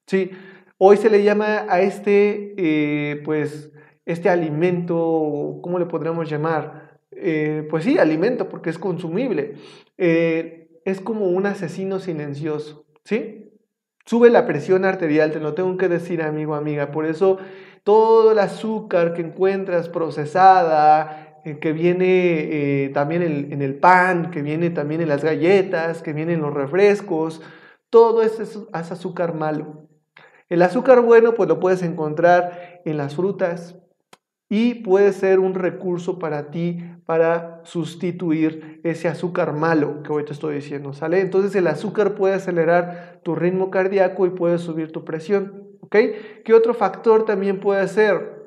¿sí? 0.07 0.31
Hoy 0.79 0.97
se 0.97 1.11
le 1.11 1.25
llama 1.25 1.67
a 1.69 1.81
este, 1.81 2.55
eh, 2.57 3.21
pues, 3.25 3.73
este 4.07 4.29
alimento, 4.29 5.59
¿cómo 5.63 5.79
le 5.79 5.87
podríamos 5.87 6.31
llamar? 6.31 7.01
Eh, 7.11 7.67
pues 7.69 7.85
sí, 7.85 7.99
alimento, 7.99 8.49
porque 8.49 8.71
es 8.71 8.79
consumible. 8.79 9.55
Eh, 9.97 10.69
es 10.85 11.01
como 11.01 11.27
un 11.27 11.47
asesino 11.47 11.99
silencioso, 11.99 12.87
¿sí? 13.05 13.45
Sube 14.07 14.31
la 14.31 14.47
presión 14.47 14.87
arterial, 14.87 15.33
te 15.33 15.41
lo 15.41 15.53
tengo 15.53 15.77
que 15.77 15.89
decir, 15.89 16.23
amigo, 16.23 16.55
amiga. 16.55 16.93
Por 16.93 17.05
eso 17.05 17.39
todo 17.89 18.33
el 18.33 18.39
azúcar 18.39 19.15
que 19.15 19.23
encuentras 19.23 19.89
procesada, 19.89 21.41
eh, 21.43 21.59
que 21.59 21.73
viene 21.73 22.05
eh, 22.05 22.91
también 22.93 23.23
en, 23.23 23.63
el 23.63 23.77
pan, 23.77 24.31
que 24.31 24.43
viene 24.43 24.69
también 24.69 25.01
en 25.01 25.09
las 25.09 25.25
galletas, 25.25 26.03
que 26.03 26.13
viene 26.13 26.35
en 26.35 26.43
los 26.43 26.53
refrescos, 26.53 27.41
todo 27.89 28.21
eso 28.21 28.43
es, 28.43 28.59
azúcar 28.75 29.33
malo. 29.33 29.89
El 30.51 30.61
azúcar 30.61 31.01
bueno 31.01 31.33
pues 31.33 31.49
lo 31.49 31.61
puedes 31.61 31.83
encontrar 31.83 32.83
en 32.85 32.99
las 32.99 33.17
frutas 33.17 33.79
y 34.51 34.75
puede 34.75 35.15
ser 35.15 35.39
un 35.39 35.55
recurso 35.55 36.19
para 36.19 36.51
ti 36.51 36.85
para 37.07 37.63
sustituir 37.65 38.83
ese 38.85 39.09
azúcar 39.09 39.55
malo 39.55 40.03
que 40.03 40.13
hoy 40.13 40.27
te 40.27 40.35
estoy 40.35 40.57
diciendo, 40.57 40.93
¿sale? 40.93 41.23
Entonces 41.23 41.55
el 41.57 41.67
azúcar 41.67 42.17
puede 42.17 42.35
acelerar 42.35 43.21
tu 43.23 43.35
ritmo 43.35 43.71
cardíaco 43.71 44.27
y 44.27 44.31
puede 44.31 44.59
subir 44.59 44.93
tu 44.93 45.07
presión, 45.07 45.68
¿ok? 45.81 45.97
¿Qué 46.45 46.55
otro 46.55 46.75
factor 46.75 47.25
también 47.25 47.61
puede 47.61 47.87
ser? 47.89 48.39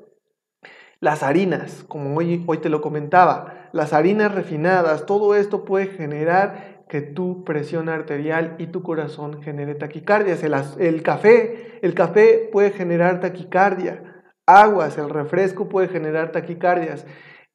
Las 1.00 1.24
harinas, 1.24 1.84
como 1.88 2.15
hoy, 2.15 2.44
hoy 2.46 2.60
te 2.60 2.70
lo 2.70 2.82
comentaba, 2.82 3.70
las 3.74 3.94
harinas 3.94 4.36
refinadas, 4.36 5.06
todo 5.06 5.34
esto 5.36 5.65
puede 5.65 5.88
generar 5.88 6.84
que 6.91 7.02
tu 7.02 7.46
presión 7.46 7.88
arterial 7.88 8.56
y 8.60 8.67
tu 8.67 8.84
corazón 8.84 9.41
genere 9.41 9.76
taquicardias. 9.76 10.44
El, 10.44 10.54
el 10.80 11.02
café, 11.04 11.80
el 11.82 11.94
café 11.94 12.50
puede 12.52 12.72
generar 12.72 13.22
taquicardia. 13.22 14.24
Aguas, 14.46 14.98
el 14.98 15.10
refresco 15.10 15.70
puede 15.70 15.88
generar 15.88 16.34
taquicardias. 16.34 17.08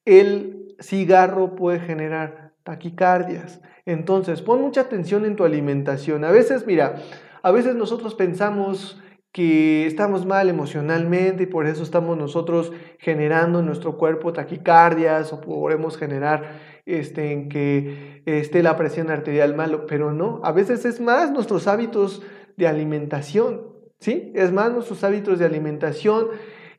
El 0.07 0.75
cigarro 0.81 1.55
puede 1.55 1.81
generar 1.81 2.55
taquicardias. 2.65 3.61
Entonces, 3.85 4.41
pon 4.41 4.63
mucha 4.63 4.81
atención 4.81 5.27
en 5.27 5.37
tu 5.37 5.45
alimentación. 5.45 6.25
A 6.25 6.31
veces, 6.31 6.67
mira, 6.67 6.97
a 7.43 7.51
veces 7.51 7.75
nosotros 7.75 8.15
pensamos 8.15 9.03
que 9.37 9.87
estamos 9.87 10.25
mal 10.25 10.49
emocionalmente 10.49 11.43
y 11.43 11.47
por 11.47 11.67
eso 11.67 11.83
estamos 11.83 12.17
nosotros 12.17 12.73
generando 12.99 13.61
en 13.61 13.67
nuestro 13.67 13.99
cuerpo 13.99 14.33
taquicardias 14.33 15.31
o 15.31 15.43
podemos 15.43 15.99
generar 15.99 16.59
este, 16.87 17.33
en 17.33 17.51
que 17.51 18.23
esté 18.25 18.63
la 18.63 18.79
presión 18.79 19.11
arterial 19.11 19.55
malo, 19.55 19.85
pero 19.85 20.11
no, 20.11 20.41
a 20.43 20.53
veces 20.53 20.87
es 20.87 21.03
más 21.03 21.33
nuestros 21.33 21.67
hábitos 21.67 22.23
de 22.57 22.67
alimentación, 22.67 23.61
¿sí? 23.99 24.33
Es 24.35 24.53
más 24.53 24.73
nuestros 24.73 25.05
hábitos 25.05 25.39
de 25.39 25.45
alimentación 25.45 26.29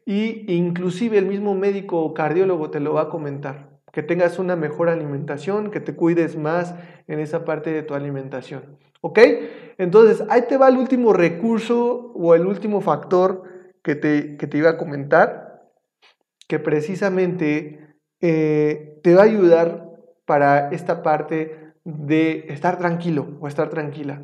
y 0.03 0.51
inclusive 0.51 1.19
el 1.19 1.27
mismo 1.27 1.53
médico 1.53 2.11
cardiólogo 2.15 2.71
te 2.71 2.79
lo 2.79 2.95
va 2.95 3.03
a 3.03 3.09
comentar, 3.09 3.76
que 3.97 4.03
tengas 4.03 4.37
una 4.37 4.55
mejor 4.55 4.89
alimentación, 4.89 5.71
que 5.71 5.79
te 5.79 5.95
cuides 5.95 6.37
más 6.37 6.75
en 7.07 7.17
esa 7.17 7.43
parte 7.45 7.71
de 7.71 7.81
tu 7.81 7.95
alimentación. 7.95 8.77
¿Ok? 9.01 9.17
Entonces, 9.79 10.23
ahí 10.29 10.43
te 10.47 10.55
va 10.55 10.69
el 10.69 10.77
último 10.77 11.13
recurso 11.13 12.11
o 12.13 12.35
el 12.35 12.45
último 12.45 12.79
factor 12.79 13.41
que 13.81 13.95
te, 13.95 14.21
te 14.35 14.55
iba 14.55 14.69
a 14.69 14.77
comentar, 14.77 15.63
que 16.47 16.59
precisamente 16.59 17.95
eh, 18.21 18.99
te 19.01 19.15
va 19.15 19.21
a 19.21 19.25
ayudar 19.25 19.89
para 20.25 20.69
esta 20.69 21.01
parte 21.01 21.73
de 21.83 22.45
estar 22.49 22.77
tranquilo 22.77 23.39
o 23.39 23.47
estar 23.47 23.69
tranquila. 23.69 24.21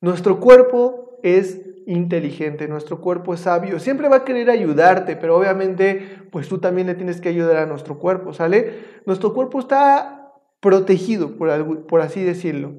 Nuestro 0.00 0.38
cuerpo 0.38 1.18
es 1.24 1.60
inteligente, 1.88 2.68
nuestro 2.68 3.00
cuerpo 3.00 3.34
es 3.34 3.40
sabio, 3.40 3.80
siempre 3.80 4.08
va 4.08 4.18
a 4.18 4.24
querer 4.24 4.48
ayudarte, 4.48 5.16
pero 5.16 5.36
obviamente 5.36 6.17
pues 6.30 6.48
tú 6.48 6.58
también 6.58 6.86
le 6.86 6.94
tienes 6.94 7.20
que 7.20 7.28
ayudar 7.28 7.56
a 7.56 7.66
nuestro 7.66 7.98
cuerpo, 7.98 8.32
¿sale? 8.32 8.80
Nuestro 9.06 9.34
cuerpo 9.34 9.58
está 9.58 10.32
protegido, 10.60 11.36
por, 11.36 11.86
por 11.86 12.00
así 12.00 12.22
decirlo. 12.22 12.74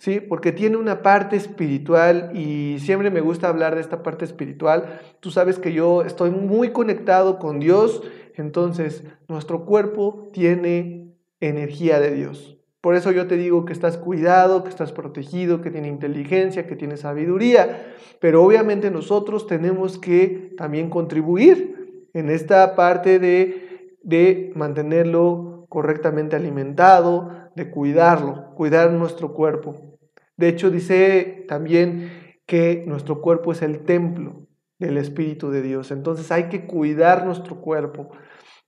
¿sí? 0.00 0.20
Porque 0.20 0.50
tiene 0.50 0.76
una 0.76 1.02
parte 1.02 1.36
espiritual 1.36 2.32
y 2.34 2.78
siempre 2.80 3.10
me 3.10 3.20
gusta 3.20 3.48
hablar 3.48 3.74
de 3.74 3.82
esta 3.82 4.02
parte 4.02 4.24
espiritual. 4.24 5.00
Tú 5.20 5.30
sabes 5.30 5.58
que 5.58 5.72
yo 5.72 6.02
estoy 6.02 6.30
muy 6.30 6.70
conectado 6.70 7.38
con 7.38 7.60
Dios, 7.60 8.02
entonces 8.34 9.04
nuestro 9.28 9.64
cuerpo 9.64 10.30
tiene 10.32 11.12
energía 11.40 12.00
de 12.00 12.12
Dios. 12.12 12.56
Por 12.80 12.94
eso 12.94 13.12
yo 13.12 13.26
te 13.26 13.36
digo 13.36 13.66
que 13.66 13.74
estás 13.74 13.98
cuidado, 13.98 14.64
que 14.64 14.70
estás 14.70 14.90
protegido, 14.90 15.60
que 15.60 15.70
tiene 15.70 15.88
inteligencia, 15.88 16.66
que 16.66 16.76
tiene 16.76 16.96
sabiduría, 16.96 17.94
pero 18.20 18.42
obviamente 18.42 18.90
nosotros 18.90 19.46
tenemos 19.46 19.98
que 19.98 20.54
también 20.56 20.88
contribuir 20.88 21.79
en 22.14 22.30
esta 22.30 22.74
parte 22.76 23.18
de, 23.18 23.96
de 24.02 24.52
mantenerlo 24.54 25.66
correctamente 25.68 26.36
alimentado, 26.36 27.50
de 27.54 27.70
cuidarlo, 27.70 28.54
cuidar 28.54 28.90
nuestro 28.92 29.32
cuerpo. 29.32 29.98
De 30.36 30.48
hecho, 30.48 30.70
dice 30.70 31.44
también 31.48 32.10
que 32.46 32.84
nuestro 32.86 33.20
cuerpo 33.20 33.52
es 33.52 33.62
el 33.62 33.84
templo 33.84 34.46
del 34.78 34.96
Espíritu 34.96 35.50
de 35.50 35.62
Dios. 35.62 35.90
Entonces 35.90 36.32
hay 36.32 36.48
que 36.48 36.66
cuidar 36.66 37.24
nuestro 37.24 37.60
cuerpo. 37.60 38.10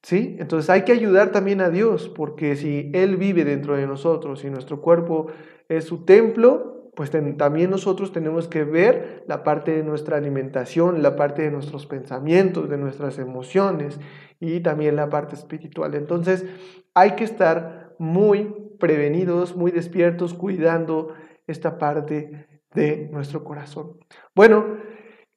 ¿Sí? 0.02 0.36
Entonces 0.40 0.68
hay 0.68 0.82
que 0.82 0.92
ayudar 0.92 1.30
también 1.30 1.60
a 1.60 1.70
Dios, 1.70 2.08
porque 2.08 2.56
si 2.56 2.90
Él 2.92 3.16
vive 3.16 3.44
dentro 3.44 3.76
de 3.76 3.86
nosotros 3.86 4.44
y 4.44 4.50
nuestro 4.50 4.80
cuerpo 4.80 5.28
es 5.68 5.84
su 5.84 6.04
templo, 6.04 6.81
pues 6.94 7.10
también 7.10 7.70
nosotros 7.70 8.12
tenemos 8.12 8.48
que 8.48 8.64
ver 8.64 9.24
la 9.26 9.42
parte 9.42 9.70
de 9.74 9.82
nuestra 9.82 10.18
alimentación, 10.18 11.02
la 11.02 11.16
parte 11.16 11.42
de 11.42 11.50
nuestros 11.50 11.86
pensamientos, 11.86 12.68
de 12.68 12.76
nuestras 12.76 13.18
emociones 13.18 13.98
y 14.40 14.60
también 14.60 14.96
la 14.96 15.08
parte 15.08 15.34
espiritual. 15.34 15.94
Entonces 15.94 16.44
hay 16.92 17.12
que 17.12 17.24
estar 17.24 17.94
muy 17.98 18.54
prevenidos, 18.78 19.56
muy 19.56 19.70
despiertos, 19.70 20.34
cuidando 20.34 21.14
esta 21.46 21.78
parte 21.78 22.46
de 22.74 23.08
nuestro 23.10 23.42
corazón. 23.42 23.98
Bueno, 24.34 24.76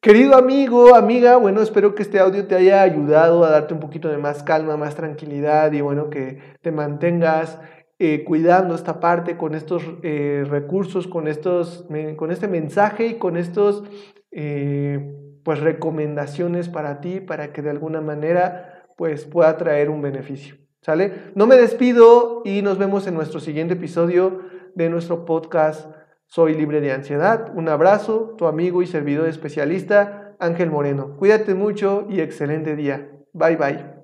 querido 0.02 0.36
amigo, 0.36 0.94
amiga, 0.94 1.38
bueno, 1.38 1.62
espero 1.62 1.96
que 1.96 2.04
este 2.04 2.20
audio 2.20 2.48
te 2.48 2.56
haya 2.56 2.82
ayudado 2.82 3.46
a 3.46 3.50
darte 3.50 3.74
un 3.74 3.80
poquito 3.80 4.10
de 4.10 4.18
más 4.18 4.44
calma, 4.44 4.76
más 4.76 4.96
tranquilidad 4.96 5.72
y 5.72 5.80
bueno, 5.80 6.10
que 6.10 6.40
te 6.62 6.72
mantengas 6.72 7.60
eh, 7.98 8.24
cuidando 8.26 8.76
esta 8.76 9.00
parte 9.00 9.38
con 9.38 9.56
estos 9.56 9.84
eh, 10.04 10.44
recursos, 10.50 11.08
con, 11.08 11.28
estos, 11.28 11.88
con 12.18 12.32
este 12.32 12.48
mensaje 12.48 13.08
y 13.08 13.14
con 13.16 13.38
estos 13.38 13.84
eh, 14.32 15.14
pues 15.44 15.60
recomendaciones 15.62 16.68
para 16.68 17.00
ti, 17.00 17.22
para 17.22 17.54
que 17.54 17.62
de 17.62 17.70
alguna 17.70 18.02
manera 18.02 18.90
pues 18.98 19.26
pueda 19.26 19.56
traer 19.58 19.90
un 19.90 20.02
beneficio. 20.02 20.56
¿Sale? 20.82 21.32
No 21.34 21.48
me 21.48 21.56
despido 21.56 22.42
y 22.46 22.62
nos 22.62 22.78
vemos 22.78 23.08
en 23.08 23.16
nuestro 23.16 23.40
siguiente 23.40 23.74
episodio 23.74 24.42
de 24.76 24.90
nuestro 24.90 25.26
podcast 25.26 25.90
Soy 26.28 26.54
libre 26.54 26.82
de 26.82 26.92
ansiedad. 26.92 27.52
Un 27.56 27.70
abrazo, 27.70 28.36
tu 28.38 28.48
amigo 28.48 28.82
y 28.82 28.88
servidor 28.88 29.28
especialista 29.30 30.36
Ángel 30.40 30.70
Moreno. 30.70 31.16
Cuídate 31.18 31.54
mucho 31.54 32.08
y 32.10 32.20
excelente 32.20 32.76
día. 32.76 33.10
Bye 33.34 33.56
bye. 33.56 33.95